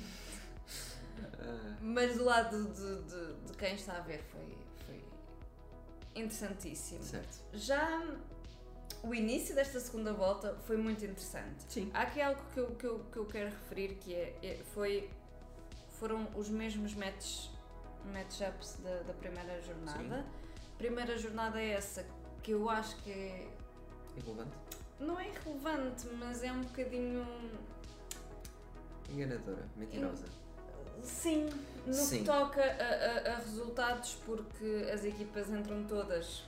mas 1.81 2.15
do 2.17 2.23
lado 2.23 2.65
de, 2.73 3.03
de, 3.03 3.33
de 3.51 3.57
quem 3.57 3.73
está 3.75 3.97
a 3.97 4.01
ver 4.01 4.21
foi, 4.31 4.57
foi 4.85 5.01
interessantíssimo. 6.15 7.03
certo. 7.03 7.39
Já 7.53 8.03
o 9.03 9.13
início 9.15 9.55
desta 9.55 9.79
segunda 9.79 10.11
volta 10.13 10.55
foi 10.65 10.77
muito 10.77 11.03
interessante. 11.05 11.63
Sim. 11.69 11.89
Há 11.93 12.01
aqui 12.01 12.21
algo 12.21 12.41
que 12.53 12.59
eu, 12.59 12.75
que 12.75 12.85
eu, 12.85 12.99
que 13.11 13.17
eu 13.17 13.25
quero 13.25 13.49
referir 13.49 13.95
que 13.95 14.13
é, 14.13 14.35
é- 14.43 14.59
foi, 14.73 15.09
foram 15.99 16.27
os 16.35 16.49
mesmos 16.49 16.93
match, 16.95 17.47
matchups 18.13 18.77
da, 18.83 18.99
da 19.03 19.13
primeira 19.13 19.61
jornada. 19.61 20.25
Primeira 20.79 21.15
jornada 21.17 21.61
é 21.61 21.71
essa 21.73 22.05
que 22.41 22.51
eu 22.51 22.67
acho 22.69 22.95
que 23.03 23.11
é, 23.11 23.47
Irrelevante. 24.17 24.51
não 24.99 25.19
é 25.19 25.27
irrelevante, 25.27 26.07
mas 26.17 26.41
é 26.43 26.51
um 26.51 26.61
bocadinho. 26.61 27.27
Enganadora. 29.11 29.67
Mentirosa. 29.75 30.25
Sim, 31.03 31.49
no 31.85 31.93
Sim. 31.93 32.19
que 32.19 32.23
toca 32.25 32.61
a, 32.61 33.29
a- 33.31 33.33
a 33.35 33.37
resultados, 33.39 34.15
porque 34.25 34.89
as 34.93 35.03
equipas 35.03 35.49
entram 35.49 35.83
todas 35.85 36.43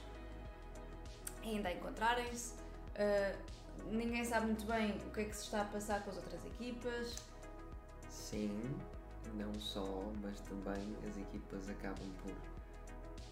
ainda 1.43 1.69
a 1.69 1.73
encontrarem-se. 1.73 2.53
ah, 2.95 3.35
ninguém 3.91 4.23
sabe 4.23 4.45
muito 4.47 4.65
bem 4.65 4.91
o 5.07 5.11
que 5.11 5.21
é 5.21 5.25
que 5.25 5.35
se 5.35 5.43
está 5.43 5.61
a 5.61 5.65
passar 5.65 6.03
com 6.03 6.09
as 6.11 6.17
outras 6.17 6.45
equipas. 6.45 7.15
Sim. 8.09 8.75
Não 9.35 9.53
só, 9.59 10.03
mas 10.21 10.39
também 10.41 10.95
as 11.09 11.17
equipas 11.17 11.69
acabam 11.69 12.09
por 12.23 12.33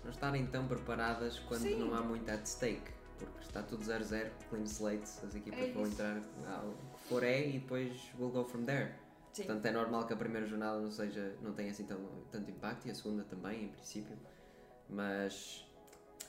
não 0.10 0.12
estarem 0.12 0.46
tão 0.48 0.68
preparadas 0.68 1.38
quando 1.40 1.62
Sim. 1.62 1.80
não 1.80 1.94
há 1.94 2.02
muito 2.02 2.30
at 2.30 2.46
stake. 2.46 2.92
Porque 3.18 3.46
está 3.46 3.62
tudo 3.62 3.84
0-0, 3.84 4.32
clean 4.50 4.64
slate, 4.64 5.04
as 5.24 5.36
equipas 5.36 5.60
É 5.60 5.72
vão 5.72 5.86
entrar 5.86 6.22
ah, 6.48 6.64
o 6.66 6.98
que 6.98 7.04
for 7.10 7.24
é 7.24 7.48
e 7.48 7.60
depois 7.60 7.92
we'll 8.18 8.32
go 8.32 8.44
from 8.44 8.64
there. 8.64 8.94
Sim. 9.34 9.44
Portanto, 9.44 9.66
é 9.66 9.72
normal 9.72 10.08
que 10.08 10.14
a 10.14 10.16
primeira 10.16 10.48
jornada 10.48 10.80
não 10.80 10.90
seja, 10.90 11.36
não 11.42 11.54
tenha 11.54 11.70
assim 11.70 11.84
tão, 11.84 12.00
tanto 12.32 12.50
impacto 12.50 12.88
e 12.88 12.92
a 12.92 12.96
segunda 12.96 13.24
também, 13.26 13.66
em 13.66 13.68
princípio. 13.68 14.18
Mas 14.90 15.66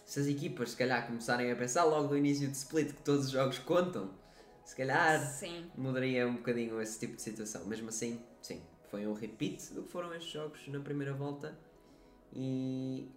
se 0.04 0.20
as 0.20 0.26
equipas, 0.26 0.72
se 0.72 0.76
calhar, 0.76 1.06
começarem 1.06 1.50
a 1.50 1.56
pensar 1.56 1.84
logo 1.84 2.08
no 2.08 2.18
início 2.18 2.48
de 2.48 2.56
split 2.56 2.92
que 2.92 3.02
todos 3.02 3.26
os 3.26 3.30
jogos 3.30 3.58
contam, 3.60 4.10
se 4.64 4.76
calhar 4.76 5.24
Sim, 5.24 5.70
mudaria 5.76 6.26
um 6.26 6.34
bocadinho 6.34 6.82
esse 6.82 6.98
tipo 6.98 7.14
de 7.16 7.22
situação. 7.22 7.64
Mesmo 7.66 7.88
assim, 7.88 8.20
sim, 8.42 8.60
foi 8.90 9.06
um 9.06 9.14
repeat 9.14 9.72
do 9.72 9.84
que 9.84 9.92
foram 9.92 10.12
estes 10.12 10.32
jogos 10.32 10.66
na 10.68 10.80
primeira 10.80 11.14
volta 11.14 11.56
e 12.32 13.08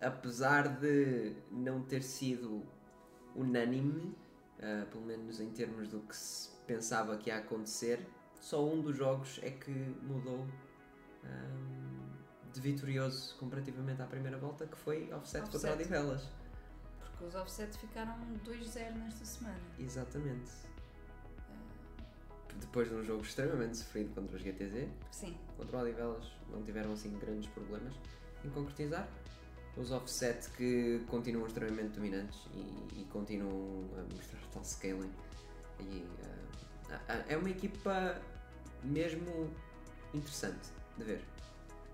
apesar 0.00 0.68
de 0.80 1.34
não 1.50 1.82
ter 1.82 2.02
sido 2.02 2.62
unânime, 3.34 4.14
ah, 4.62 4.86
pelo 4.90 5.04
menos 5.04 5.40
em 5.40 5.50
termos 5.50 5.88
do 5.88 6.00
que 6.00 6.16
se 6.16 6.48
pensava 6.66 7.16
que 7.16 7.30
ia 7.30 7.38
acontecer, 7.38 8.06
só 8.40 8.64
um 8.64 8.80
dos 8.80 8.96
jogos 8.96 9.38
é 9.42 9.50
que 9.50 9.70
mudou 10.02 10.46
ahm, 11.24 12.50
de 12.52 12.60
vitorioso 12.60 13.36
comparativamente 13.38 14.00
à 14.02 14.06
primeira 14.06 14.38
volta, 14.38 14.66
que 14.66 14.76
foi 14.76 15.12
offset, 15.12 15.42
contra 15.44 15.56
Offset. 15.58 15.72
Odivelas. 15.74 16.28
porque 17.00 17.24
os 17.24 17.34
offset 17.34 17.76
ficaram 17.78 18.16
2-0 18.44 18.94
nesta 18.96 19.24
semana. 19.24 19.60
Exatamente. 19.78 20.50
Depois 22.60 22.88
de 22.88 22.94
um 22.94 23.02
jogo 23.02 23.22
extremamente 23.22 23.76
sofrido 23.78 24.14
contra 24.14 24.36
os 24.36 24.42
GTZ, 24.42 24.88
Sim, 25.10 25.36
contra 25.56 25.78
o 25.78 25.80
Odivelas 25.80 26.30
não 26.50 26.62
tiveram 26.62 26.92
assim 26.92 27.16
grandes 27.18 27.48
problemas 27.50 27.94
em 28.44 28.50
concretizar. 28.50 29.08
Os 29.76 29.90
offset 29.92 30.50
que 30.50 31.00
continuam 31.08 31.46
extremamente 31.46 31.94
dominantes 31.94 32.40
e, 32.52 33.00
e 33.00 33.04
continuam 33.10 33.84
a 33.96 34.14
mostrar 34.14 34.40
tal 34.52 34.64
scaling. 34.64 35.10
E, 35.78 36.04
ah, 36.90 37.24
é 37.28 37.36
uma 37.36 37.50
equipa 37.50 38.20
mesmo 38.82 39.50
interessante 40.12 40.68
de 40.98 41.04
ver. 41.04 41.24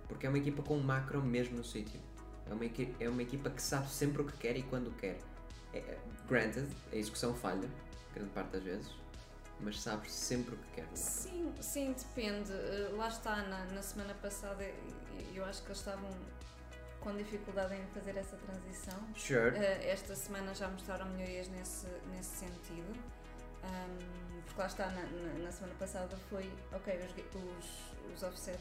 Porque 0.09 0.27
é 0.27 0.29
uma 0.29 0.39
equipa 0.39 0.63
com 0.63 0.77
um 0.77 0.83
macro 0.83 1.23
mesmo 1.23 1.57
no 1.57 1.65
sítio. 1.65 2.01
É 2.49 2.55
uma, 2.55 2.65
é 3.01 3.09
uma 3.09 3.23
equipa 3.23 3.51
que 3.51 3.61
sabe 3.61 3.89
sempre 3.91 4.23
o 4.23 4.25
que 4.25 4.37
quer 4.39 4.57
e 4.57 4.63
quando 4.63 4.91
quer. 4.97 5.19
É, 5.73 5.79
é- 5.79 5.99
granted, 6.29 6.67
a 6.93 6.97
execução 6.97 7.35
falha, 7.35 7.69
grande 8.15 8.31
parte 8.31 8.53
das 8.53 8.63
vezes, 8.63 8.91
mas 9.61 9.81
sabe 9.81 10.11
sempre 10.11 10.55
o 10.55 10.59
que 10.59 10.69
quer. 10.77 10.87
sim, 10.95 11.53
sim, 11.61 11.93
depende. 11.93 12.53
Uh, 12.53 12.97
Lá 12.97 13.09
está, 13.09 13.37
na, 13.43 13.65
na 13.67 13.83
semana 13.83 14.15
passada 14.15 14.65
eu 15.35 15.45
acho 15.45 15.63
que 15.63 15.69
eles 15.69 15.79
estavam 15.79 16.09
com 17.07 17.17
dificuldade 17.17 17.73
em 17.77 17.87
fazer 17.95 18.17
essa 18.17 18.37
transição. 18.37 18.99
Sure. 19.15 19.51
Uh, 19.51 19.63
esta 19.83 20.17
semana 20.17 20.53
já 20.53 20.67
mostraram 20.67 21.07
melhorias 21.11 21.47
nesse, 21.49 21.87
nesse 22.11 22.31
sentido. 22.39 22.99
Um, 23.63 24.41
porque 24.43 24.61
lá 24.61 24.67
está, 24.67 24.87
na, 24.91 25.03
na- 25.05 25.39
na 25.45 25.53
semana 25.53 25.75
passada 25.79 26.17
foi, 26.29 26.53
ok, 26.73 26.99
os, 26.99 27.13
os, 27.37 28.13
os 28.15 28.23
offset 28.25 28.59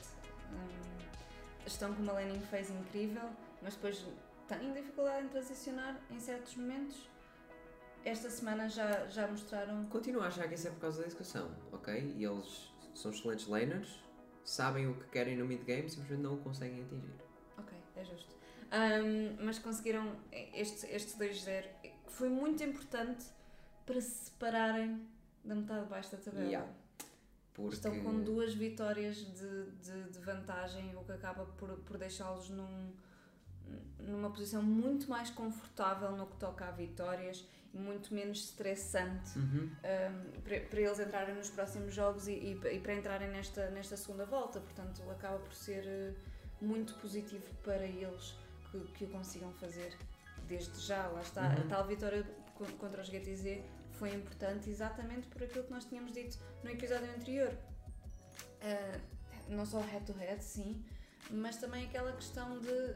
um, 0.51 1.65
estão 1.65 1.91
com 1.95 2.03
uma 2.03 2.13
landing 2.13 2.39
phase 2.41 2.71
incrível, 2.71 3.27
mas 3.63 3.73
depois 3.75 4.05
têm 4.47 4.73
dificuldade 4.73 5.25
em 5.25 5.29
transicionar 5.29 5.99
em 6.11 6.19
certos 6.19 6.55
momentos. 6.55 7.09
Esta 8.03 8.29
semana 8.29 8.69
já, 8.69 9.07
já 9.07 9.27
mostraram. 9.27 9.85
Continuo 9.87 10.21
a 10.21 10.27
achar 10.27 10.47
que 10.47 10.53
isso 10.53 10.67
é 10.67 10.71
por 10.71 10.81
causa 10.81 11.01
da 11.01 11.07
execução, 11.07 11.49
ok? 11.71 12.13
E 12.15 12.23
eles 12.23 12.71
são 12.93 13.09
excelentes 13.09 13.47
laners, 13.47 14.03
sabem 14.43 14.87
o 14.87 14.93
que 14.93 15.07
querem 15.09 15.35
no 15.35 15.45
mid-game, 15.45 15.89
simplesmente 15.89 16.21
não 16.21 16.35
o 16.35 16.37
conseguem 16.37 16.83
atingir. 16.83 17.24
É 17.95 18.03
justo. 18.03 18.35
Um, 18.65 19.45
mas 19.45 19.59
conseguiram 19.59 20.15
este, 20.31 20.85
este 20.87 21.17
2-0, 21.17 21.63
que 21.81 22.11
foi 22.11 22.29
muito 22.29 22.63
importante 22.63 23.25
para 23.85 24.01
se 24.01 24.25
separarem 24.25 25.07
da 25.43 25.55
metade 25.55 25.83
de 25.83 25.89
baixo 25.89 26.11
da 26.11 26.17
tabela. 26.17 26.45
Yeah. 26.45 26.71
Porque... 27.53 27.75
Estão 27.75 28.03
com 28.03 28.21
duas 28.21 28.53
vitórias 28.53 29.17
de, 29.17 29.71
de, 29.71 30.09
de 30.11 30.19
vantagem, 30.19 30.95
o 30.97 31.03
que 31.03 31.11
acaba 31.13 31.45
por, 31.45 31.69
por 31.79 31.97
deixá-los 31.97 32.49
num, 32.49 32.91
numa 33.99 34.29
posição 34.29 34.61
muito 34.61 35.09
mais 35.09 35.29
confortável 35.29 36.11
no 36.11 36.27
que 36.27 36.35
toca 36.37 36.65
a 36.65 36.71
vitórias 36.71 37.47
e 37.73 37.77
muito 37.77 38.13
menos 38.13 38.39
estressante 38.45 39.37
Uhum. 39.37 39.69
um, 39.69 40.41
para, 40.41 40.59
para 40.61 40.81
eles 40.81 40.99
entrarem 40.99 41.35
nos 41.35 41.49
próximos 41.49 41.93
jogos 41.93 42.27
e, 42.27 42.31
e, 42.33 42.75
e 42.75 42.79
para 42.79 42.93
entrarem 42.93 43.29
nesta, 43.29 43.69
nesta 43.69 43.95
segunda 43.95 44.25
volta. 44.25 44.59
Portanto, 44.59 45.01
acaba 45.09 45.39
por 45.39 45.53
ser 45.53 45.85
eh, 45.85 46.13
muito 46.65 46.93
positivo 46.95 47.45
para 47.63 47.85
eles 47.85 48.35
que, 48.71 48.79
que 48.93 49.03
o 49.05 49.09
consigam 49.09 49.51
fazer 49.53 49.95
desde 50.47 50.79
já. 50.79 51.07
Lá 51.07 51.21
está, 51.21 51.41
Uhum. 51.43 51.61
a 51.65 51.67
tal 51.69 51.85
vitória 51.87 52.23
con- 52.55 52.65
contra 52.77 53.01
os 53.01 53.07
GTZ 53.09 53.61
foi 53.93 54.13
importante 54.13 54.69
exatamente 54.69 55.27
por 55.27 55.43
aquilo 55.43 55.63
que 55.65 55.71
nós 55.71 55.85
tínhamos 55.85 56.11
dito 56.11 56.37
no 56.63 56.69
episódio 56.69 57.09
anterior. 57.15 57.51
Uh, 58.61 59.01
não 59.49 59.65
só 59.65 59.79
head-to-head, 59.79 60.43
sim, 60.43 60.83
mas 61.29 61.57
também 61.57 61.85
aquela 61.85 62.11
questão 62.13 62.59
de 62.59 62.95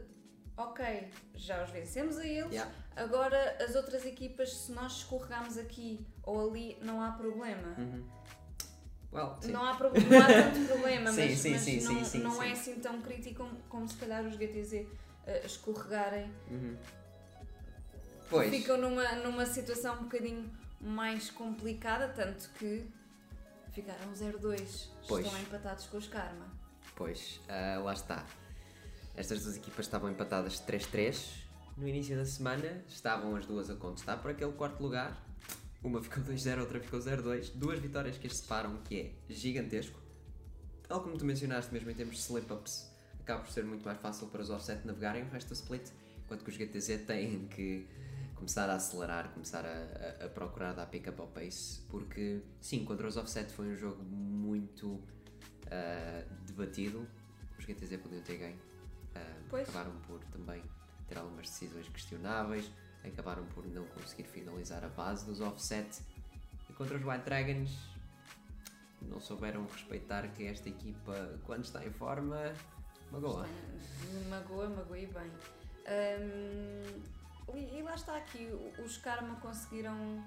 ok, 0.56 1.08
já 1.34 1.62
os 1.64 1.70
vencemos 1.70 2.18
a 2.18 2.26
eles, 2.26 2.52
Yeah. 2.52 2.70
agora 2.96 3.56
as 3.64 3.74
outras 3.76 4.04
equipas, 4.04 4.52
se 4.52 4.72
nós 4.72 4.98
escorregarmos 4.98 5.56
aqui 5.56 6.04
ou 6.24 6.50
ali, 6.50 6.76
não 6.82 7.00
há 7.00 7.12
problema. 7.12 7.74
Uhum. 7.78 8.04
Well. 9.12 9.36
Não 9.44 9.64
há, 9.64 9.74
pro- 9.74 9.88
não 9.90 10.22
há 10.22 10.26
tanto 10.26 10.66
problema, 10.68 11.10
Sim, 11.12 11.28
mas, 11.30 11.38
sim, 11.40 11.50
mas 11.50 11.60
sim, 11.62 11.80
não, 11.80 12.04
sim, 12.04 12.18
não 12.18 12.42
é 12.42 12.46
sim. 12.54 12.72
assim 12.72 12.80
tão 12.80 13.00
crítico 13.02 13.44
como, 13.44 13.56
como 13.68 13.88
se 13.88 13.96
calhar 13.96 14.24
os 14.24 14.34
GTZ 14.36 14.86
eh, 15.26 15.42
escorregarem. 15.44 16.30
Uhum. 16.50 16.76
Pois. 18.28 18.50
Ficam 18.50 18.76
numa, 18.78 19.10
numa 19.16 19.44
situação 19.46 19.94
um 19.96 20.02
bocadinho 20.04 20.48
mais 20.80 21.28
complicada, 21.30 22.08
tanto 22.08 22.48
que 22.50 22.88
ficaram 23.72 24.12
0-2. 24.12 24.86
Pois. 25.08 25.26
Estão 25.26 25.40
empatados 25.40 25.86
com 25.86 25.96
os 25.96 26.06
Karma. 26.06 26.46
Pois, 26.94 27.40
ah, 27.48 27.80
lá 27.82 27.92
está. 27.92 28.24
Estas 29.16 29.42
duas 29.42 29.56
equipas 29.56 29.86
estavam 29.86 30.08
empatadas 30.10 30.60
3-3. 30.60 31.16
No 31.76 31.88
início 31.88 32.16
da 32.16 32.24
semana 32.24 32.84
estavam 32.88 33.34
as 33.34 33.46
duas 33.46 33.68
a 33.70 33.74
contestar 33.74 34.18
por 34.18 34.30
aquele 34.30 34.52
quarto 34.52 34.80
lugar. 34.80 35.16
Uma 35.82 36.02
ficou 36.02 36.22
2-0, 36.22 36.60
outra 36.60 36.78
ficou 36.80 37.00
0-2. 37.00 37.52
Duas 37.54 37.78
vitórias 37.78 38.16
que 38.18 38.26
as 38.26 38.36
separam, 38.36 38.76
que 38.82 39.00
é 39.28 39.32
gigantesco. 39.32 39.98
Tal 40.86 41.02
como 41.02 41.16
tu 41.16 41.24
mencionaste, 41.24 41.72
mesmo 41.72 41.90
em 41.90 41.94
termos 41.94 42.16
de 42.16 42.20
slip-ups, 42.22 42.90
acaba 43.20 43.42
por 43.42 43.50
ser 43.50 43.64
muito 43.64 43.84
mais 43.84 43.98
fácil 44.00 44.26
para 44.28 44.42
os 44.42 44.50
offset 44.50 44.86
navegarem 44.86 45.22
o 45.22 45.30
resto 45.30 45.48
do 45.48 45.54
split, 45.54 45.88
enquanto 46.24 46.44
que 46.44 46.50
os 46.50 46.56
GTZ 46.56 47.06
têm 47.06 47.46
que 47.48 47.86
começar 48.34 48.68
a 48.68 48.74
acelerar, 48.74 49.30
começar 49.32 49.64
a, 49.64 50.22
a- 50.22 50.26
a 50.26 50.28
procurar 50.28 50.72
dar 50.72 50.86
pick-up 50.86 51.18
ao 51.20 51.28
pace, 51.28 51.80
porque 51.88 52.42
sim, 52.60 52.84
contra 52.84 53.06
os 53.06 53.16
offset 53.16 53.50
foi 53.52 53.66
um 53.68 53.76
jogo 53.76 54.02
muito 54.02 55.00
ah, 55.70 56.24
debatido. 56.46 57.06
Os 57.58 57.64
GTZ 57.64 57.96
podiam 58.02 58.22
ter 58.22 58.36
ganho. 58.36 58.58
Pois. 59.48 59.68
acabaram 59.68 59.92
por 60.06 60.20
também 60.26 60.62
ter 61.08 61.18
algumas 61.18 61.48
decisões 61.48 61.88
questionáveis, 61.88 62.70
acabaram 63.04 63.44
por 63.46 63.66
não 63.66 63.84
conseguir 63.86 64.24
finalizar 64.24 64.84
a 64.84 64.88
base 64.88 65.24
dos 65.24 65.40
offset. 65.40 66.02
E 66.68 66.72
contra 66.72 66.96
os 66.96 67.04
White 67.04 67.24
Dragons 67.24 67.90
não 69.02 69.20
souberam 69.20 69.66
respeitar 69.66 70.28
que 70.28 70.46
esta 70.46 70.68
equipa, 70.68 71.38
quando 71.44 71.64
está 71.64 71.84
em 71.84 71.90
forma, 71.90 72.52
magoa. 73.10 73.46
Magoa, 74.28 74.68
magoa 74.68 74.98
e 74.98 75.06
bem. 75.06 75.30
Hum, 75.88 77.02
e, 77.54 77.78
e 77.78 77.82
lá 77.82 77.94
está 77.94 78.16
aqui, 78.16 78.48
os 78.84 78.96
Karma 78.98 79.36
conseguiram 79.36 80.22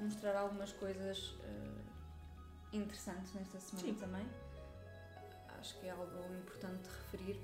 mostrar 0.00 0.36
algumas 0.36 0.72
coisas 0.72 1.36
eh, 1.44 2.76
interessantes 2.76 3.32
nesta 3.34 3.60
semana 3.60 3.88
Sim. 3.88 3.94
também. 3.94 4.26
Acho 5.60 5.78
que 5.78 5.86
é 5.86 5.90
algo 5.90 6.34
importante 6.36 6.82
de 6.82 6.88
referir. 6.88 7.40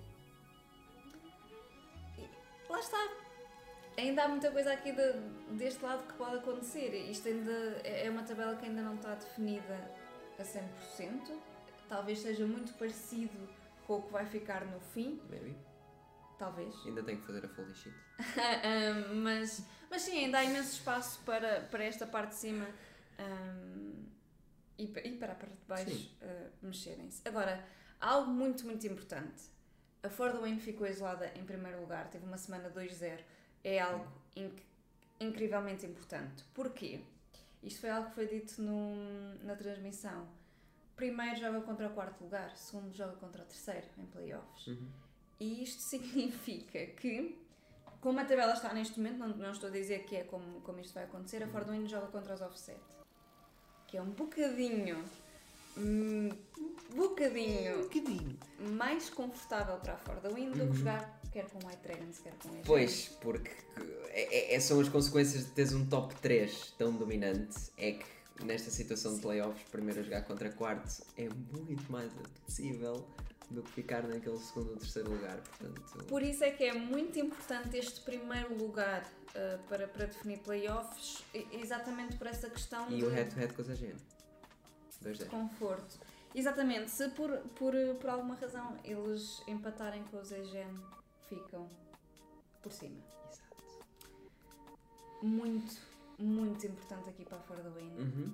E 2.19 2.29
lá 2.69 2.81
está. 2.81 3.30
Ainda 4.01 4.25
há 4.25 4.29
muita 4.29 4.51
coisa 4.51 4.73
aqui 4.73 4.93
de- 4.93 5.57
deste 5.57 5.83
lado 5.85 6.07
que 6.07 6.15
pode 6.15 6.37
acontecer. 6.37 6.95
Isto 7.11 7.29
ainda 7.29 7.53
é 7.85 8.07
é 8.07 8.11
uma 8.11 8.23
tabela 8.23 8.57
que 8.57 8.65
ainda 8.67 8.83
não 8.83 8.95
está 8.95 9.15
definida 9.15 9.77
a 10.39 10.43
100%. 10.43 11.39
Talvez 11.89 12.21
seja 12.21 12.47
muito 12.47 12.73
parecido 12.75 13.49
com 13.87 13.97
o 13.99 14.03
que 14.03 14.13
vai 14.13 14.25
ficar 14.25 14.65
no 14.65 14.81
fim. 14.81 15.21
Maybe. 15.29 15.57
Talvez. 16.39 16.75
Ainda 16.87 17.03
tenho 17.03 17.21
que 17.21 17.27
fazer 17.27 17.45
a 17.45 17.49
fully 17.49 17.75
sheet. 17.75 17.95
Um, 18.21 19.17
mas, 19.23 19.63
mas 19.91 20.01
sim, 20.03 20.25
ainda 20.25 20.39
há 20.39 20.45
imenso 20.45 20.73
espaço 20.73 21.21
para, 21.27 21.61
para 21.63 21.85
esta 21.85 22.07
parte 22.07 22.31
de 22.31 22.37
cima 22.37 22.67
um, 23.19 24.07
e, 24.79 24.85
e 24.85 25.17
para 25.19 25.33
a 25.33 25.35
parte 25.35 25.53
de 25.55 25.67
baixo 25.69 26.11
uh, 26.23 26.51
mexerem-se. 26.63 27.21
Agora, 27.29 27.63
algo 28.01 28.31
muito, 28.31 28.65
muito 28.65 28.87
importante. 28.87 29.43
A 30.03 30.09
Ford 30.09 30.37
Wayne 30.41 30.61
ficou 30.61 30.87
isolada 30.87 31.31
em 31.35 31.45
primeiro 31.45 31.79
lugar, 31.81 32.09
teve 32.09 32.25
uma 32.25 32.39
semana 32.39 32.71
2-0. 32.71 33.19
É 33.63 33.79
algo 33.81 34.07
inc- 34.37 34.63
incrivelmente 35.21 35.85
importante. 35.87 36.45
Porquê? 36.55 37.01
Isto 37.63 37.81
foi 37.83 37.91
algo 37.91 38.09
que 38.09 38.15
foi 38.15 38.27
dito 38.27 38.61
no- 38.63 39.35
na 39.45 39.55
transmissão. 39.55 40.27
Primeiro 40.97 41.37
joga 41.37 41.61
contra 41.63 41.87
o 41.89 41.91
quarto 41.95 42.23
lugar, 42.25 42.57
segundo 42.57 42.93
joga 42.95 43.15
contra 43.17 43.43
o 43.43 43.47
terceiro 43.47 43.87
em 43.99 44.07
playoffs. 44.07 44.67
Uhum. 44.67 44.87
E 45.39 45.63
isto 45.63 45.81
significa 45.89 46.87
que, 46.87 47.39
como 48.01 48.19
a 48.21 48.25
tabela 48.25 48.53
está 48.55 48.73
neste 48.73 48.99
momento, 48.99 49.19
não, 49.19 49.29
não 49.29 49.51
estou 49.53 49.69
a 49.69 49.73
dizer 49.73 50.05
que 50.05 50.17
é 50.17 50.25
como, 50.25 50.61
como 50.63 50.81
isto 50.81 50.95
vai 50.95 51.05
acontecer, 51.05 51.43
a 51.43 51.47
Ford 51.49 51.67
Wayne 51.67 51.87
joga 51.89 52.07
contra 52.09 52.35
os 52.35 52.41
offset. 52.41 52.79
Que 53.87 53.97
é 53.97 54.03
um 54.03 54.11
bocadinho. 54.11 55.05
Hum, 55.77 56.31
um 56.93 56.97
bocadinho, 56.97 57.79
um 57.79 57.83
bocadinho 57.83 58.39
mais 58.77 59.09
confortável 59.11 59.77
para 59.77 59.95
a 59.95 59.97
Ford 59.97 60.25
Wind 60.35 60.53
do 60.53 60.55
que 60.55 60.63
uhum. 60.63 60.75
jogar 60.75 61.21
quer 61.33 61.49
com 61.49 61.59
White 61.67 61.83
Dragons, 61.83 62.19
quer 62.19 62.33
com 62.43 62.49
este. 62.51 62.67
Pois, 62.67 63.09
porque 63.21 63.51
é, 64.09 64.53
é, 64.53 64.55
é, 64.55 64.61
são 64.61 64.81
as 64.81 64.89
consequências 64.89 65.45
de 65.45 65.51
teres 65.53 65.73
um 65.73 65.87
top 65.87 66.15
3 66.17 66.75
tão 66.77 66.93
dominante, 66.93 67.57
é 67.79 67.93
que 67.93 68.45
nesta 68.45 68.71
situação 68.71 69.15
de 69.15 69.21
playoffs, 69.21 69.63
primeiro 69.71 70.01
a 70.01 70.03
jogar 70.03 70.23
contra 70.23 70.51
quarto 70.51 71.03
é 71.17 71.29
muito 71.29 71.91
mais 71.91 72.11
possível 72.45 73.07
do 73.51 73.63
que 73.63 73.71
ficar 73.73 74.03
naquele 74.05 74.39
segundo 74.39 74.71
ou 74.71 74.77
terceiro 74.77 75.11
lugar. 75.11 75.39
Portanto... 75.39 76.05
Por 76.05 76.23
isso 76.23 76.45
é 76.45 76.51
que 76.51 76.65
é 76.65 76.73
muito 76.73 77.19
importante 77.19 77.77
este 77.77 78.01
primeiro 78.01 78.57
lugar 78.57 79.03
uh, 79.03 79.59
para, 79.69 79.89
para 79.89 80.07
definir 80.07 80.39
playoffs, 80.39 81.25
exatamente 81.53 82.17
por 82.17 82.29
essa 82.29 82.49
questão. 82.49 82.91
E 82.91 82.97
de... 82.97 83.05
o 83.05 83.11
head-to-head 83.11 83.53
-head 83.53 83.57
com 83.57 83.63
a 83.63 83.65
Zagena. 83.65 84.20
2 85.01 85.19
de 85.19 85.25
é. 85.25 85.27
conforto. 85.27 85.99
Exatamente, 86.35 86.91
se 86.91 87.09
por, 87.11 87.31
por, 87.57 87.75
por 88.01 88.11
alguma 88.11 88.37
razão 88.37 88.77
eles 88.85 89.43
empatarem 89.49 90.05
com 90.05 90.19
os 90.19 90.31
EGM, 90.31 90.79
ficam 91.29 91.69
por 92.63 92.71
cima. 92.73 93.01
Exato. 93.29 93.85
Muito, 95.23 95.81
muito 96.19 96.67
importante 96.67 97.09
aqui 97.09 97.25
para 97.25 97.39
a 97.39 97.41
Fora 97.41 97.63
do 97.63 97.71
uhum. 97.71 98.33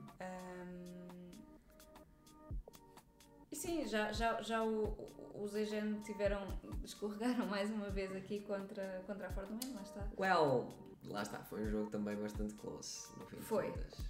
e 3.50 3.56
sim, 3.56 3.86
já, 3.86 4.12
já, 4.12 4.42
já 4.42 4.62
o, 4.62 4.94
os 5.34 5.54
EGM 5.54 6.00
tiveram, 6.02 6.46
escorregaram 6.84 7.46
mais 7.46 7.70
uma 7.70 7.88
vez 7.88 8.14
aqui 8.14 8.40
contra, 8.40 9.02
contra 9.06 9.28
a 9.28 9.30
Ford 9.30 9.48
Wayne 9.48 9.74
lá 9.74 9.82
está. 9.82 10.08
Well, 10.18 10.68
lá 11.04 11.22
está, 11.22 11.38
foi 11.44 11.62
um 11.62 11.70
jogo 11.70 11.90
também 11.90 12.16
bastante 12.16 12.54
close 12.54 13.08
no 13.18 13.26
fim 13.26 13.40
Foi. 13.40 13.70
De 13.70 13.78
contas. 13.78 14.04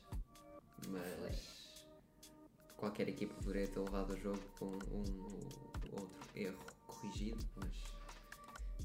Mas. 0.89 1.15
Foi 1.15 1.66
qualquer 2.77 3.09
equipa 3.09 3.35
poderia 3.43 3.67
ter 3.69 3.81
levado 3.81 4.13
o 4.13 4.17
jogo 4.17 4.41
com 4.59 4.67
um 4.67 5.23
ou 5.93 6.01
outro 6.01 6.31
erro 6.35 6.59
corrigido, 6.87 7.45
mas 7.57 7.71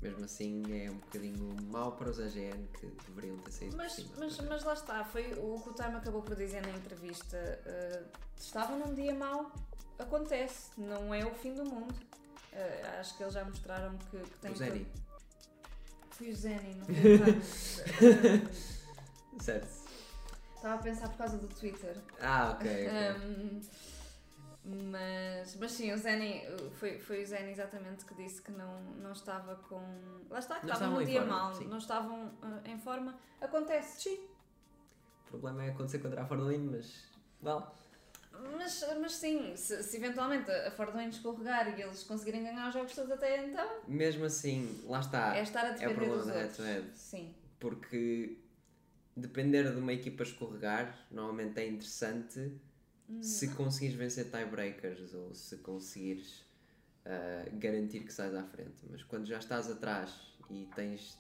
mesmo 0.01 0.25
assim 0.25 0.63
é 0.86 0.89
um 0.89 0.97
bocadinho 0.97 1.56
mau 1.71 1.91
para 1.91 2.10
os 2.10 2.19
AGN 2.19 2.67
que 2.80 2.88
deveriam 3.08 3.38
ter 3.38 3.51
saído 3.51 3.77
Mas, 3.77 3.93
cima. 3.93 4.10
mas, 4.17 4.38
mas 4.39 4.63
lá 4.63 4.73
está, 4.73 5.04
foi 5.06 5.34
o 5.34 5.60
que 5.62 5.69
o 5.69 5.73
Time 5.73 5.95
acabou 5.95 6.21
por 6.23 6.36
dizer 6.36 6.62
na 6.62 6.71
entrevista. 6.71 7.38
estavam 8.38 8.80
num 8.80 8.95
dia 8.95 9.13
mau, 9.13 9.51
acontece, 9.99 10.71
não 10.77 11.13
é 11.13 11.23
o 11.25 11.32
fim 11.36 11.54
do 11.54 11.63
mundo. 11.65 11.93
Eh, 12.54 12.97
acho 12.99 13.15
que 13.15 13.23
eles 13.23 13.34
já 13.34 13.45
mostraram 13.45 13.97
que, 13.97 14.17
que 14.17 14.39
têm 14.39 14.51
o 14.51 14.56
Zeni, 14.56 14.88
Fui 16.10 16.32
o 16.32 16.36
Zeni, 16.36 16.75
não 16.75 16.86
foi 16.86 16.95
o 19.39 19.39
certo. 19.41 19.81
Estava 20.62 20.76
a 20.76 20.78
pensar 20.78 21.10
por 21.10 21.17
causa 21.17 21.39
do 21.39 21.47
Twitter. 21.47 21.97
Ah, 22.21 22.52
ok, 22.52 22.88
ok. 22.88 23.28
Um, 23.28 23.62
mas, 24.91 25.56
mas 25.56 25.71
sim, 25.71 25.91
o 25.91 25.97
Zeni, 25.97 26.43
foi, 26.76 27.00
foi 27.00 27.24
o 27.24 27.26
Zeni 27.26 27.50
exatamente 27.52 28.06
que 28.06 28.13
disse 28.13 28.43
que 28.43 28.52
não, 28.52 28.80
não 29.02 29.12
estava 29.12 29.56
com. 29.56 29.82
Lá 30.30 30.38
está, 30.38 30.60
que 30.60 30.67
Não 30.67 30.74
estavam 30.74 31.00
num 31.00 31.04
dia 31.04 31.21
forma, 31.21 31.36
mal, 31.36 31.56
sim. 31.56 31.65
não 31.65 31.78
estavam 31.80 32.32
ah, 32.43 32.60
em 32.65 32.78
forma. 32.78 33.17
Acontece. 33.41 34.02
Sim. 34.02 34.19
O 35.26 35.30
problema 35.32 35.63
é 35.63 35.71
acontecer 35.71 35.97
contra 35.97 36.21
a 36.21 36.26
Fordline, 36.28 36.69
mas. 36.69 37.10
Well, 37.43 37.65
Mas, 38.56 38.86
mas 39.02 39.15
sim, 39.15 39.56
se, 39.56 39.82
se 39.82 39.97
eventualmente 39.97 40.52
a 40.52 40.69
Wayne 40.69 41.10
escorregar 41.10 41.76
e 41.76 41.82
eles 41.82 42.04
conseguirem 42.04 42.43
ganhar 42.43 42.67
os 42.67 42.74
jogos 42.76 42.93
todos 42.93 43.10
até 43.10 43.43
então, 43.47 43.67
mesmo 43.88 44.26
assim, 44.26 44.80
lá 44.86 45.00
está. 45.00 45.36
é 45.36 45.41
estar 45.41 45.62
a 45.62 45.69
é 45.69 45.71
o 45.71 45.74
depender 45.74 45.95
problema 45.95 46.17
dos 46.17 46.28
do 46.28 46.38
outros. 46.69 46.97
Sim. 47.00 47.34
porque 47.60 48.38
depender 49.15 49.71
de 49.71 49.78
uma 49.78 49.93
equipa 49.93 50.24
escorregar, 50.24 51.08
normalmente 51.12 51.60
é 51.60 51.67
interessante 51.67 52.52
se 53.19 53.50
conseguires 53.50 53.95
vencer 53.97 54.32
tiebreakers 54.32 55.13
ou 55.13 55.36
se 55.36 55.58
conseguires 55.58 56.45
ah, 57.06 57.45
garantir 57.54 58.02
que 58.02 58.13
sais 58.13 58.34
à 58.34 58.43
frente. 58.43 58.86
Mas 58.89 59.04
quando 59.04 59.26
já 59.26 59.38
estás 59.38 59.69
atrás 59.69 60.34
e 60.50 60.67
tens 60.76 61.17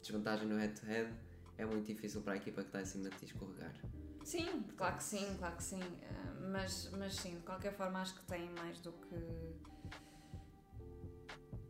desvantagem 0.00 0.48
no 0.48 0.56
head-to-head, 0.56 1.12
é 1.58 1.64
muito 1.64 1.86
difícil 1.86 2.22
para 2.22 2.32
a 2.34 2.36
equipa 2.36 2.62
que 2.62 2.68
está 2.68 2.80
em 2.82 2.86
cima 2.86 3.08
de 3.10 3.16
ti 3.16 3.26
escorregar. 3.26 3.74
Sim, 4.24 4.64
claro 4.76 4.96
que 4.96 5.02
sim, 5.04 5.36
claro 5.38 5.56
que 5.56 5.62
sim. 5.62 5.80
Uh, 5.80 6.50
mas, 6.50 6.90
mas 6.98 7.14
sim, 7.14 7.36
de 7.36 7.42
qualquer 7.42 7.74
forma 7.74 8.00
acho 8.00 8.14
que 8.14 8.22
tem 8.26 8.48
mais 8.50 8.78
do 8.80 8.92
que. 8.92 9.14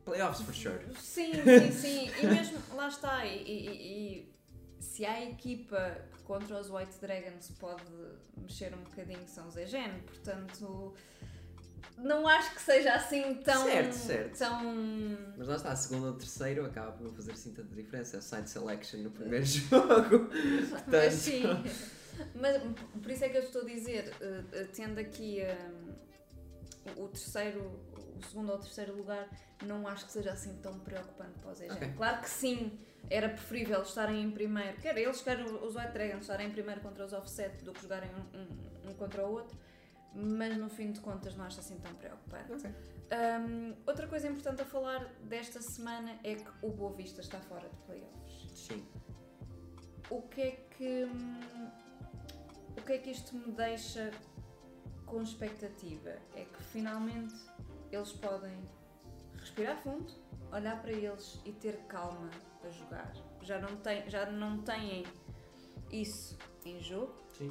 Playoffs 0.04 0.42
for 0.42 0.54
sure. 0.54 0.84
Sim, 0.98 1.32
sim, 1.32 1.72
sim. 1.72 2.10
E 2.22 2.26
mesmo, 2.26 2.58
lá 2.74 2.88
está. 2.88 3.26
E- 3.26 3.42
e- 3.42 4.18
e 4.20 4.34
se 4.84 5.04
há 5.06 5.22
equipa 5.24 5.98
que 6.16 6.22
contra 6.22 6.58
os 6.60 6.70
White 6.70 6.98
Dragons 7.00 7.50
pode 7.58 7.82
mexer 8.36 8.72
um 8.74 8.82
bocadinho, 8.84 9.26
são 9.26 9.48
os 9.48 9.56
Egen. 9.56 10.00
Portanto, 10.06 10.94
não 11.98 12.26
acho 12.28 12.54
que 12.54 12.62
seja 12.62 12.94
assim 12.94 13.34
tão. 13.44 13.64
Certo, 13.64 13.92
certo. 13.92 14.38
tão 14.38 14.62
Mas 15.36 15.48
lá 15.48 15.56
está, 15.56 15.74
segundo 15.76 16.06
ou 16.08 16.12
terceiro 16.14 16.64
acaba 16.64 16.92
por 16.92 17.04
não 17.04 17.12
fazer 17.12 17.32
assim 17.32 17.52
tanta 17.52 17.74
diferença. 17.74 18.16
É 18.16 18.20
side 18.20 18.48
selection 18.50 19.00
no 19.00 19.10
primeiro 19.10 19.44
jogo. 19.46 20.28
Mas 20.86 21.14
sim. 21.14 21.42
Mas 22.34 22.62
por 23.02 23.10
isso 23.10 23.24
é 23.24 23.28
que 23.28 23.36
eu 23.38 23.42
estou 23.42 23.62
a 23.62 23.64
dizer, 23.64 24.12
eh, 24.20 24.42
eh, 24.52 24.64
tendo 24.72 24.98
aqui 25.00 25.40
eh, 25.40 25.56
o- 26.96 27.02
o 27.04 27.08
terceiro, 27.08 27.60
o 28.16 28.24
segundo 28.28 28.52
ou 28.52 28.58
terceiro 28.58 28.96
lugar, 28.96 29.28
não 29.66 29.86
acho 29.88 30.06
que 30.06 30.12
seja 30.12 30.32
assim 30.32 30.54
tão 30.62 30.78
preocupante 30.80 31.38
para 31.40 31.50
os 31.50 31.60
EG. 31.60 31.72
Ok. 31.72 31.92
Claro 31.96 32.20
que 32.22 32.30
sim, 32.30 32.78
era 33.10 33.28
preferível 33.28 33.82
estarem 33.82 34.22
em 34.22 34.30
primeiro, 34.30 34.76
quer 34.80 34.96
eles, 34.96 35.20
quer 35.22 35.40
os 35.44 35.74
White 35.76 35.92
Dragons 35.92 36.22
estarem 36.22 36.48
em 36.48 36.50
primeiro 36.50 36.80
contra 36.80 37.04
os 37.04 37.12
offset 37.12 37.62
do 37.64 37.72
que 37.72 37.82
jogarem 37.82 38.10
um, 38.14 38.38
um- 38.38 38.90
um 38.90 38.94
contra 38.94 39.26
o 39.26 39.32
outro, 39.32 39.56
mas 40.14 40.56
no 40.56 40.68
fim 40.68 40.92
de 40.92 41.00
contas 41.00 41.34
não 41.36 41.44
acho 41.44 41.60
assim 41.60 41.76
tão 41.78 41.94
preocupante. 41.94 42.52
Ok. 42.52 42.70
Um, 42.70 43.74
outra 43.86 44.06
coisa 44.06 44.26
importante 44.28 44.62
a 44.62 44.64
falar 44.64 45.04
desta 45.22 45.60
semana 45.60 46.18
é 46.24 46.34
que 46.36 46.50
o 46.62 46.70
Boa 46.70 46.92
Vista 46.94 47.20
está 47.20 47.38
fora 47.40 47.68
de 47.68 47.76
playoffs. 47.86 48.50
Sim. 48.58 48.86
O 50.10 50.22
que 50.22 50.40
é 50.40 50.50
que. 50.76 51.04
O 52.76 52.82
que 52.84 52.92
é 52.92 52.98
que 52.98 53.10
isto 53.10 53.36
me 53.36 53.52
deixa 53.52 54.10
com 55.06 55.22
expectativa? 55.22 56.10
É 56.34 56.44
que 56.44 56.62
finalmente 56.72 57.34
eles 57.92 58.12
podem 58.12 58.52
respirar 59.38 59.76
fundo, 59.82 60.12
olhar 60.52 60.80
para 60.82 60.90
eles 60.92 61.40
e 61.44 61.52
ter 61.52 61.76
calma 61.86 62.30
a 62.66 62.70
jogar. 62.70 63.12
Já 63.42 63.60
não, 63.60 63.76
tem, 63.76 64.08
já 64.08 64.30
não 64.30 64.62
têm 64.62 65.04
isso 65.92 66.38
em 66.64 66.80
jogo, 66.80 67.14
Sim. 67.36 67.50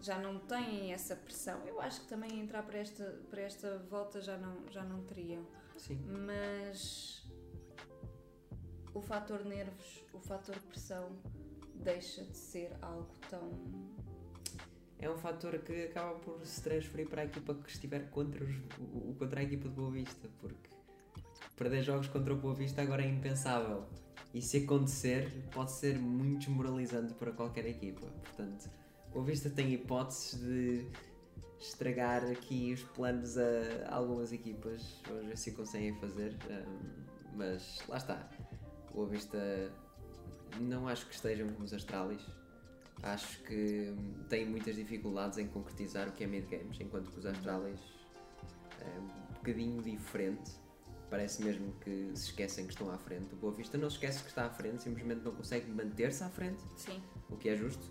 já 0.00 0.18
não 0.18 0.38
têm 0.38 0.92
essa 0.92 1.14
pressão. 1.14 1.60
Eu 1.66 1.80
acho 1.80 2.00
que 2.00 2.08
também 2.08 2.40
entrar 2.40 2.62
para 2.62 2.78
esta, 2.78 3.20
para 3.30 3.42
esta 3.42 3.78
volta 3.90 4.20
já 4.20 4.36
não, 4.36 4.56
já 4.70 4.82
não 4.82 5.02
teriam. 5.04 5.46
Sim. 5.76 6.00
Mas 6.26 7.28
o 8.94 9.00
fator 9.00 9.44
nervos, 9.44 10.04
o 10.12 10.18
fator 10.18 10.56
pressão 10.68 11.10
deixa 11.74 12.24
de 12.24 12.36
ser 12.36 12.76
algo 12.82 13.14
tão. 13.30 13.50
É 14.98 15.08
um 15.08 15.16
fator 15.16 15.56
que 15.58 15.84
acaba 15.84 16.18
por 16.18 16.44
se 16.44 16.60
transferir 16.60 17.08
para 17.08 17.22
a 17.22 17.24
equipa 17.24 17.54
que 17.54 17.70
estiver 17.70 18.10
contra, 18.10 18.44
os, 18.44 18.56
contra 19.16 19.40
a 19.40 19.42
equipa 19.44 19.68
de 19.68 19.74
Boa 19.74 19.92
Vista, 19.92 20.28
porque 20.40 20.70
perder 21.56 21.82
jogos 21.82 22.08
contra 22.08 22.34
o 22.34 22.36
Boa 22.36 22.54
Vista 22.54 22.82
agora 22.82 23.02
é 23.02 23.08
impensável. 23.08 23.86
E 24.34 24.42
se 24.42 24.58
acontecer, 24.58 25.30
pode 25.52 25.72
ser 25.72 25.98
muito 25.98 26.46
desmoralizante 26.46 27.14
para 27.14 27.32
qualquer 27.32 27.66
equipa. 27.66 28.06
Portanto, 28.06 28.70
Boa 29.12 29.24
Vista 29.24 29.48
tem 29.48 29.72
hipóteses 29.72 30.38
de 30.40 30.86
estragar 31.58 32.24
aqui 32.24 32.72
os 32.72 32.82
planos 32.82 33.36
a 33.38 33.94
algumas 33.94 34.32
equipas. 34.32 35.00
Vamos 35.06 35.26
ver 35.26 35.38
se 35.38 35.52
conseguem 35.52 35.94
fazer. 35.98 36.36
hum, 36.50 37.04
mas 37.34 37.82
lá 37.88 37.96
está. 37.96 38.28
Boa 38.92 39.08
Vista 39.08 39.38
não 40.60 40.88
acho 40.88 41.06
que 41.06 41.14
estejam 41.14 41.48
como 41.48 41.64
os 41.64 41.72
Astralis. 41.72 42.22
Acho 43.02 43.42
que 43.44 43.94
hum, 43.96 44.24
têm 44.28 44.46
muitas 44.46 44.76
dificuldades 44.76 45.38
em 45.38 45.46
concretizar 45.46 46.08
o 46.08 46.12
que 46.12 46.24
é 46.24 46.26
mid-games, 46.26 46.78
enquanto 46.80 47.10
que 47.10 47.18
os 47.18 47.26
Astralis 47.26 47.80
é 48.80 48.98
um 48.98 49.34
bocadinho 49.34 49.82
diferente. 49.82 50.52
Parece 51.10 51.42
mesmo 51.42 51.72
que 51.80 52.10
se 52.14 52.26
esquecem 52.26 52.66
que 52.66 52.72
estão 52.72 52.90
à 52.90 52.98
frente. 52.98 53.32
O 53.34 53.36
Boa 53.36 53.52
Vista 53.52 53.78
não 53.78 53.88
se 53.88 53.96
esquece 53.96 54.22
que 54.22 54.28
está 54.28 54.44
à 54.46 54.50
frente, 54.50 54.82
simplesmente 54.82 55.22
não 55.24 55.32
consegue 55.34 55.70
manter-se 55.70 56.22
à 56.22 56.28
frente, 56.28 56.62
Sim. 56.76 57.02
o 57.30 57.36
que 57.36 57.48
é 57.48 57.56
justo. 57.56 57.82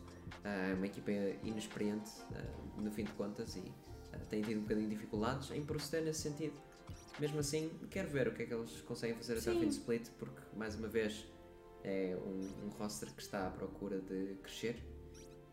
Ah, 0.43 0.69
É 0.69 0.73
uma 0.73 0.86
equipa 0.86 1.12
inexperiente, 1.43 2.12
ah, 2.34 2.43
no 2.77 2.91
fim 2.91 3.03
de 3.06 3.12
contas, 3.13 3.56
e 3.56 3.63
ah, 4.13 4.19
tem 4.30 4.41
tido 4.41 4.60
um 4.60 4.62
bocadinho 4.62 4.88
de 4.89 4.95
dificuldades 4.95 5.49
em 5.51 5.65
proceder 5.65 6.03
nesse 6.06 6.21
sentido. 6.21 6.53
Mesmo 7.19 7.39
assim, 7.39 7.71
quero 7.89 8.10
ver 8.10 8.27
o 8.27 8.34
que 8.34 8.43
é 8.43 8.45
que 8.45 8.53
eles 8.53 8.82
conseguem 8.82 9.15
fazer 9.15 9.39
até 9.39 9.49
ao 9.49 9.56
Sim. 9.56 9.62
fim 9.62 9.69
de 9.69 9.75
split, 9.75 10.10
porque, 10.19 10.41
mais 10.56 10.75
uma 10.75 10.88
vez, 10.88 11.25
é 11.84 12.15
um, 12.23 12.65
um 12.67 12.69
roster 12.69 13.12
que 13.13 13.21
está 13.21 13.47
à 13.47 13.49
procura 13.49 13.99
de 13.99 14.36
crescer 14.43 14.84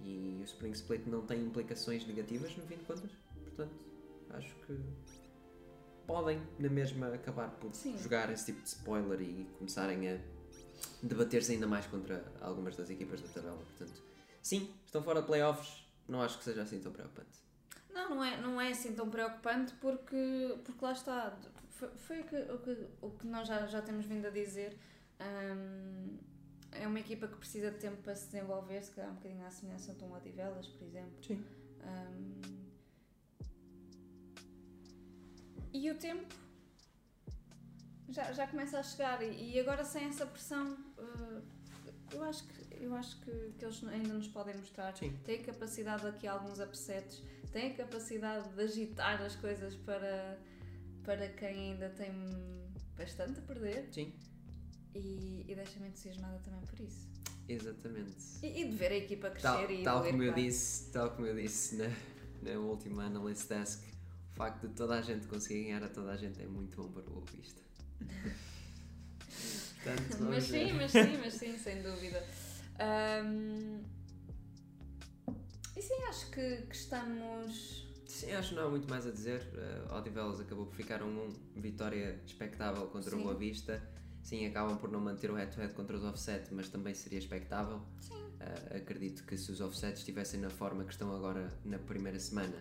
e 0.00 0.38
o 0.40 0.44
Spring 0.44 0.72
Split 0.72 1.06
não 1.06 1.24
tem 1.24 1.40
implicações 1.42 2.06
negativas, 2.06 2.54
no 2.56 2.66
fim 2.66 2.76
de 2.76 2.84
contas. 2.84 3.10
Portanto, 3.42 3.86
acho 4.30 4.54
que 4.66 4.78
podem, 6.06 6.40
na 6.58 6.68
mesma, 6.68 7.08
acabar 7.14 7.50
por 7.50 7.74
Sim. 7.74 7.96
jogar 7.98 8.30
esse 8.30 8.46
tipo 8.46 8.62
de 8.62 8.68
spoiler 8.68 9.20
e 9.20 9.44
começarem 9.58 10.08
a 10.08 10.18
debater-se 11.02 11.52
ainda 11.52 11.66
mais 11.66 11.86
contra 11.86 12.24
algumas 12.40 12.76
das 12.76 12.90
equipas 12.90 13.20
da 13.20 13.28
tabela. 13.28 13.58
Portanto, 13.58 14.02
sim, 14.42 14.72
estão 14.84 15.02
fora 15.02 15.20
de 15.20 15.26
playoffs, 15.26 15.84
não 16.08 16.22
acho 16.22 16.38
que 16.38 16.44
seja 16.44 16.62
assim 16.62 16.80
tão 16.80 16.92
preocupante. 16.92 17.38
Não, 17.92 18.10
não 18.10 18.24
é, 18.24 18.40
não 18.40 18.60
é 18.60 18.70
assim 18.70 18.92
tão 18.92 19.08
preocupante 19.08 19.72
porque, 19.80 20.58
porque 20.64 20.84
lá 20.84 20.92
está. 20.92 21.36
Foi, 21.70 21.88
foi 21.96 22.20
o, 22.20 22.24
que, 22.24 22.36
o, 22.36 22.58
que, 22.58 22.86
o 23.00 23.10
que 23.10 23.26
nós 23.26 23.46
já, 23.48 23.66
já 23.66 23.82
temos 23.82 24.06
vindo 24.06 24.26
a 24.26 24.30
dizer. 24.30 24.76
hum, 25.20 26.18
é 26.72 26.86
uma 26.88 26.98
equipa 26.98 27.28
que 27.28 27.36
precisa 27.36 27.70
de 27.70 27.78
tempo 27.78 28.02
para 28.02 28.14
se 28.16 28.26
desenvolver, 28.26 28.82
se 28.82 28.90
calhar 28.90 29.10
um 29.10 29.14
bocadinho 29.14 29.46
à 29.46 29.50
semelhança 29.50 29.94
de 29.94 30.04
um 30.04 30.12
Odivelas, 30.12 30.66
por 30.66 30.84
exemplo. 30.84 31.24
Sim. 31.24 31.44
Hum, 31.84 32.63
e 35.74 35.90
o 35.90 35.94
tempo 35.96 36.34
já, 38.08 38.32
já 38.32 38.46
começa 38.46 38.78
a 38.78 38.82
chegar. 38.82 39.20
E, 39.22 39.52
e 39.52 39.60
agora 39.60 39.84
sem 39.84 40.04
essa 40.04 40.24
pressão 40.24 40.72
uh, 40.98 41.42
eu 42.12 42.22
acho 42.22 42.44
que 42.46 42.64
eu 42.82 42.94
acho 42.94 43.20
que, 43.20 43.52
que 43.58 43.64
eles 43.64 43.82
ainda 43.84 44.14
nos 44.14 44.28
podem 44.28 44.56
mostrar. 44.56 44.96
Sim. 44.96 45.12
têm 45.24 45.42
capacidade 45.42 46.06
aqui 46.06 46.26
alguns 46.26 46.60
upsets 46.60 47.22
têm 47.52 47.72
a 47.72 47.74
capacidade 47.74 48.48
de 48.48 48.62
agitar 48.62 49.20
as 49.22 49.36
coisas 49.36 49.74
para 49.76 50.38
para 51.02 51.28
quem 51.30 51.72
ainda 51.72 51.90
tem 51.90 52.12
bastante 52.96 53.38
a 53.38 53.42
perder. 53.42 53.88
Sim, 53.92 54.12
e, 54.94 55.44
e 55.46 55.54
deixa-me 55.54 55.88
entusiasmada 55.88 56.38
também 56.38 56.60
por 56.62 56.80
isso. 56.80 57.08
Exatamente. 57.46 58.14
e, 58.42 58.62
e 58.62 58.70
de 58.70 58.76
ver 58.76 58.92
a 58.92 58.96
equipa 58.96 59.28
crescer 59.28 59.66
Tal, 59.66 59.70
e 59.70 59.82
tal 59.82 60.04
como 60.04 60.22
eu 60.22 60.32
disse, 60.32 60.90
tal 60.92 61.10
como 61.10 61.26
eu 61.26 61.36
disse 61.36 61.76
na, 61.76 61.90
na 62.42 62.58
última 62.58 63.04
Analyst 63.04 63.48
Desk, 63.48 63.93
o 64.34 64.36
facto 64.36 64.66
de 64.66 64.74
toda 64.74 64.98
a 64.98 65.00
gente 65.00 65.28
conseguir 65.28 65.62
ganhar 65.64 65.82
a 65.84 65.88
toda 65.88 66.10
a 66.10 66.16
gente 66.16 66.42
é 66.42 66.46
muito 66.46 66.76
bom 66.76 66.88
para 66.90 67.02
o 67.02 67.14
Boa 67.14 67.24
Vista. 67.36 67.62
Portanto, 69.84 70.16
Mas 70.28 70.44
sim, 70.44 70.72
mas 70.72 70.90
sim, 70.90 71.16
mas 71.18 71.34
sim, 71.34 71.56
sem 71.56 71.82
dúvida. 71.82 72.20
Ahm, 72.80 73.80
E 75.76 75.82
sim, 75.82 76.02
acho 76.08 76.30
que, 76.32 76.56
que 76.62 76.74
estamos. 76.74 77.86
Sim, 78.08 78.32
acho 78.32 78.48
que 78.50 78.54
não 78.56 78.66
há 78.66 78.70
muito 78.70 78.88
mais 78.90 79.06
a 79.06 79.10
dizer. 79.12 79.42
Uh, 79.88 79.94
Odivelas 79.94 80.40
acabou 80.40 80.66
por 80.66 80.74
ficar 80.74 81.00
um 81.02 81.28
1, 81.56 81.60
vitória 81.60 82.20
expectável 82.26 82.86
contra 82.88 83.10
Sim. 83.10 83.20
o 83.20 83.22
Boa 83.22 83.34
Vista. 83.36 83.80
Sim, 84.22 84.46
acabam 84.46 84.76
por 84.78 84.90
não 84.90 85.00
manter 85.00 85.30
o 85.30 85.34
head-to-head 85.34 85.74
contra 85.74 85.96
os 85.96 86.02
offset, 86.02 86.52
mas 86.52 86.68
também 86.68 86.92
seria 86.94 87.18
expectável. 87.20 87.80
Sim. 88.00 88.14
Uh, 88.14 88.76
acredito 88.78 89.24
que 89.24 89.36
se 89.36 89.52
os 89.52 89.60
offsets 89.60 90.00
estivessem 90.00 90.40
na 90.40 90.50
forma 90.50 90.82
que 90.84 90.92
estão 90.92 91.14
agora 91.14 91.48
na 91.64 91.78
primeira 91.78 92.18
semana, 92.18 92.56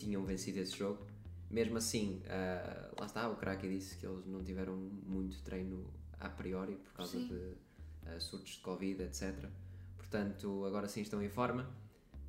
tinham 0.00 0.24
vencido 0.24 0.58
esse 0.58 0.76
jogo. 0.76 1.06
Mesmo 1.50 1.78
assim, 1.78 2.22
uh, 2.26 2.94
lá 2.98 3.06
está, 3.06 3.28
o 3.28 3.36
Kraki 3.36 3.68
disse 3.68 3.96
que 3.96 4.06
eles 4.06 4.26
não 4.26 4.42
tiveram 4.42 4.76
muito 4.76 5.42
treino 5.42 5.92
a 6.18 6.28
priori 6.28 6.76
por 6.76 6.92
causa 6.92 7.18
Sim. 7.18 7.26
de 7.26 7.34
uh, 7.34 8.20
surtos 8.20 8.52
de 8.52 8.60
Covid, 8.60 9.02
etc. 9.02 9.48
Portanto, 9.96 10.64
agora 10.64 10.88
sim 10.88 11.02
estão 11.02 11.22
em 11.22 11.28
forma. 11.28 11.68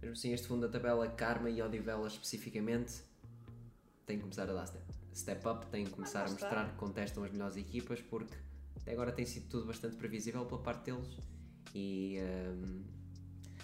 Mesmo 0.02 0.14
assim, 0.14 0.34
este 0.34 0.48
fundo 0.48 0.62
da 0.62 0.70
tabela, 0.70 1.08
Karma 1.08 1.50
e 1.50 1.62
Odivelas 1.62 2.14
especificamente, 2.14 3.02
têm 4.06 4.18
que 4.18 4.24
começar 4.24 4.50
a 4.50 4.54
dar 4.54 4.66
step, 4.66 4.86
step 5.14 5.48
up, 5.48 5.66
têm 5.68 5.86
que 5.86 5.92
começar 5.92 6.22
lá 6.22 6.26
a 6.26 6.32
mostrar 6.32 6.70
que 6.70 6.76
contestam 6.76 7.24
as 7.24 7.32
melhores 7.32 7.58
equipas, 7.58 8.02
porque 8.02 8.36
até 8.76 8.94
agora 8.94 9.12
tem 9.12 9.26
sido 9.26 9.48
tudo 9.48 9.68
bastante 9.68 9.96
previsível 9.96 10.46
pela 10.46 10.62
parte 10.62 10.92
deles. 10.92 11.18
E 11.74 12.18
um, 12.20 12.84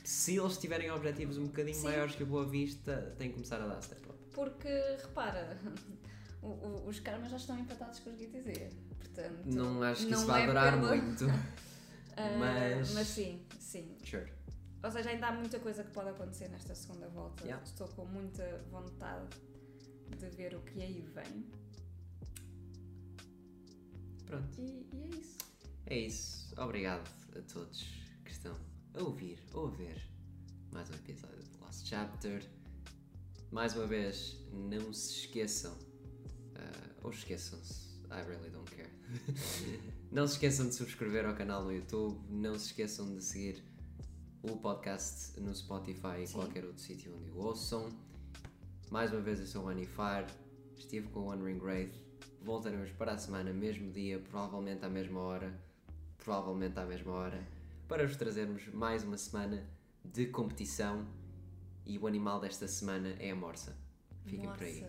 se 0.08 0.38
eles 0.38 0.58
tiverem 0.58 0.90
objetivos 0.90 1.38
um 1.38 1.48
bocadinho 1.48 1.76
Sim. 1.76 1.84
maiores 1.84 2.16
que 2.16 2.24
a 2.24 2.26
Boa 2.26 2.46
Vista, 2.48 3.14
têm 3.18 3.28
que 3.28 3.34
começar 3.34 3.62
a 3.62 3.68
dar 3.68 3.82
step 3.82 4.08
up. 4.10 4.18
Porque, 4.34 4.70
repara, 5.02 5.60
o- 6.42 6.48
o- 6.48 6.88
os 6.88 6.98
karmas 7.02 7.30
já 7.30 7.36
estão 7.36 7.60
empatados 7.60 8.00
com 8.00 8.12
os 8.12 8.18
GTZ. 8.18 8.74
Portanto. 8.98 9.46
Não 9.46 9.84
acho 9.84 10.06
que 10.06 10.12
não 10.12 10.18
isso 10.20 10.28
vai 10.28 10.44
é 10.44 10.48
durar 10.48 10.80
pela- 10.80 10.96
muito. 10.96 11.26
Ah, 12.16 12.36
mas- 12.40 12.94
mas 12.94 13.08
sim, 13.08 13.46
sim. 13.60 13.96
Sure. 14.04 14.32
Ou 14.82 14.90
seja, 14.92 15.10
ainda 15.10 15.28
há 15.28 15.32
muita 15.34 15.60
coisa 15.60 15.84
que 15.84 15.92
pode 15.92 16.10
acontecer 16.10 16.48
nesta 16.48 16.74
segunda 16.74 17.08
volta. 17.10 17.44
Yeah. 17.44 17.62
Estou 17.66 17.88
com 17.90 18.06
muita 18.06 18.64
vontade 18.72 19.28
de 20.18 20.30
ver 20.30 20.56
o 20.56 20.62
que 20.62 20.82
aí 20.82 21.02
vem. 21.14 21.46
Pronto. 24.26 24.60
E, 24.62 24.88
e 24.94 25.04
é 25.04 25.08
isso. 25.20 25.38
É 25.86 25.98
isso. 26.00 26.54
Obrigado 26.62 27.08
a 27.38 27.42
todos 27.54 27.84
que 28.26 28.32
estão 28.32 28.56
a 28.98 29.04
ouvir 29.04 29.38
ou 29.54 29.68
a 29.68 29.70
ver 29.70 30.02
mais 30.72 30.90
um 30.90 30.96
episódio 30.96 31.44
do 31.44 31.64
Last 31.64 31.88
Chapter. 31.88 32.44
Mais 33.52 33.76
uma 33.76 33.86
vez, 33.86 34.36
não 34.52 34.92
se 34.92 35.20
esqueçam, 35.20 35.78
ah, 36.56 36.90
ou 37.04 37.12
esqueçam-se, 37.12 37.90
I 38.06 38.24
really 38.28 38.50
don't 38.50 38.70
care. 38.72 38.90
não 40.12 40.28
se 40.28 40.34
esqueçam 40.34 40.68
de 40.68 40.74
subscrever 40.74 41.28
ao 41.28 41.36
canal 41.36 41.64
no 41.64 41.72
YouTube, 41.72 42.20
não 42.28 42.58
se 42.58 42.68
esqueçam 42.68 43.16
de 43.16 43.24
seguir 43.24 43.64
o 44.42 44.58
podcast 44.58 45.40
no 45.40 45.54
Spotify 45.54 46.24
e 46.28 46.32
qualquer 46.32 46.66
outro 46.66 46.82
sítio 46.82 47.16
onde 47.16 47.30
o 47.30 47.38
ouçam. 47.38 47.90
Mais 48.90 49.12
uma 49.12 49.22
vez, 49.22 49.40
eu 49.40 49.46
sou 49.46 49.66
o 49.66 49.70
Anifar, 49.70 50.26
estive 50.76 51.08
com 51.10 51.20
o 51.20 51.26
One 51.28 51.44
Ring 51.44 51.60
Wraith. 51.60 51.94
Voltaremos 52.42 52.92
para 52.94 53.14
a 53.14 53.18
semana, 53.18 53.54
mesmo 53.54 53.92
dia, 53.92 54.18
provavelmente 54.18 54.84
à 54.84 54.90
mesma 54.90 55.20
hora, 55.20 55.54
provavelmente 56.18 56.80
à 56.80 56.86
mesma 56.86 57.12
hora, 57.12 57.57
para 57.88 58.06
vos 58.06 58.16
trazermos 58.18 58.68
mais 58.74 59.04
uma 59.04 59.18
semana 59.18 59.66
de 60.04 60.28
competição. 60.28 61.08
E 61.86 61.98
o 61.98 62.06
animal 62.06 62.40
desta 62.42 62.68
semana 62.68 63.16
é 63.20 63.32
a 63.32 63.36
morsa. 63.36 63.78
Fiquem 64.26 64.50
por 64.52 64.64
aí. 64.64 64.86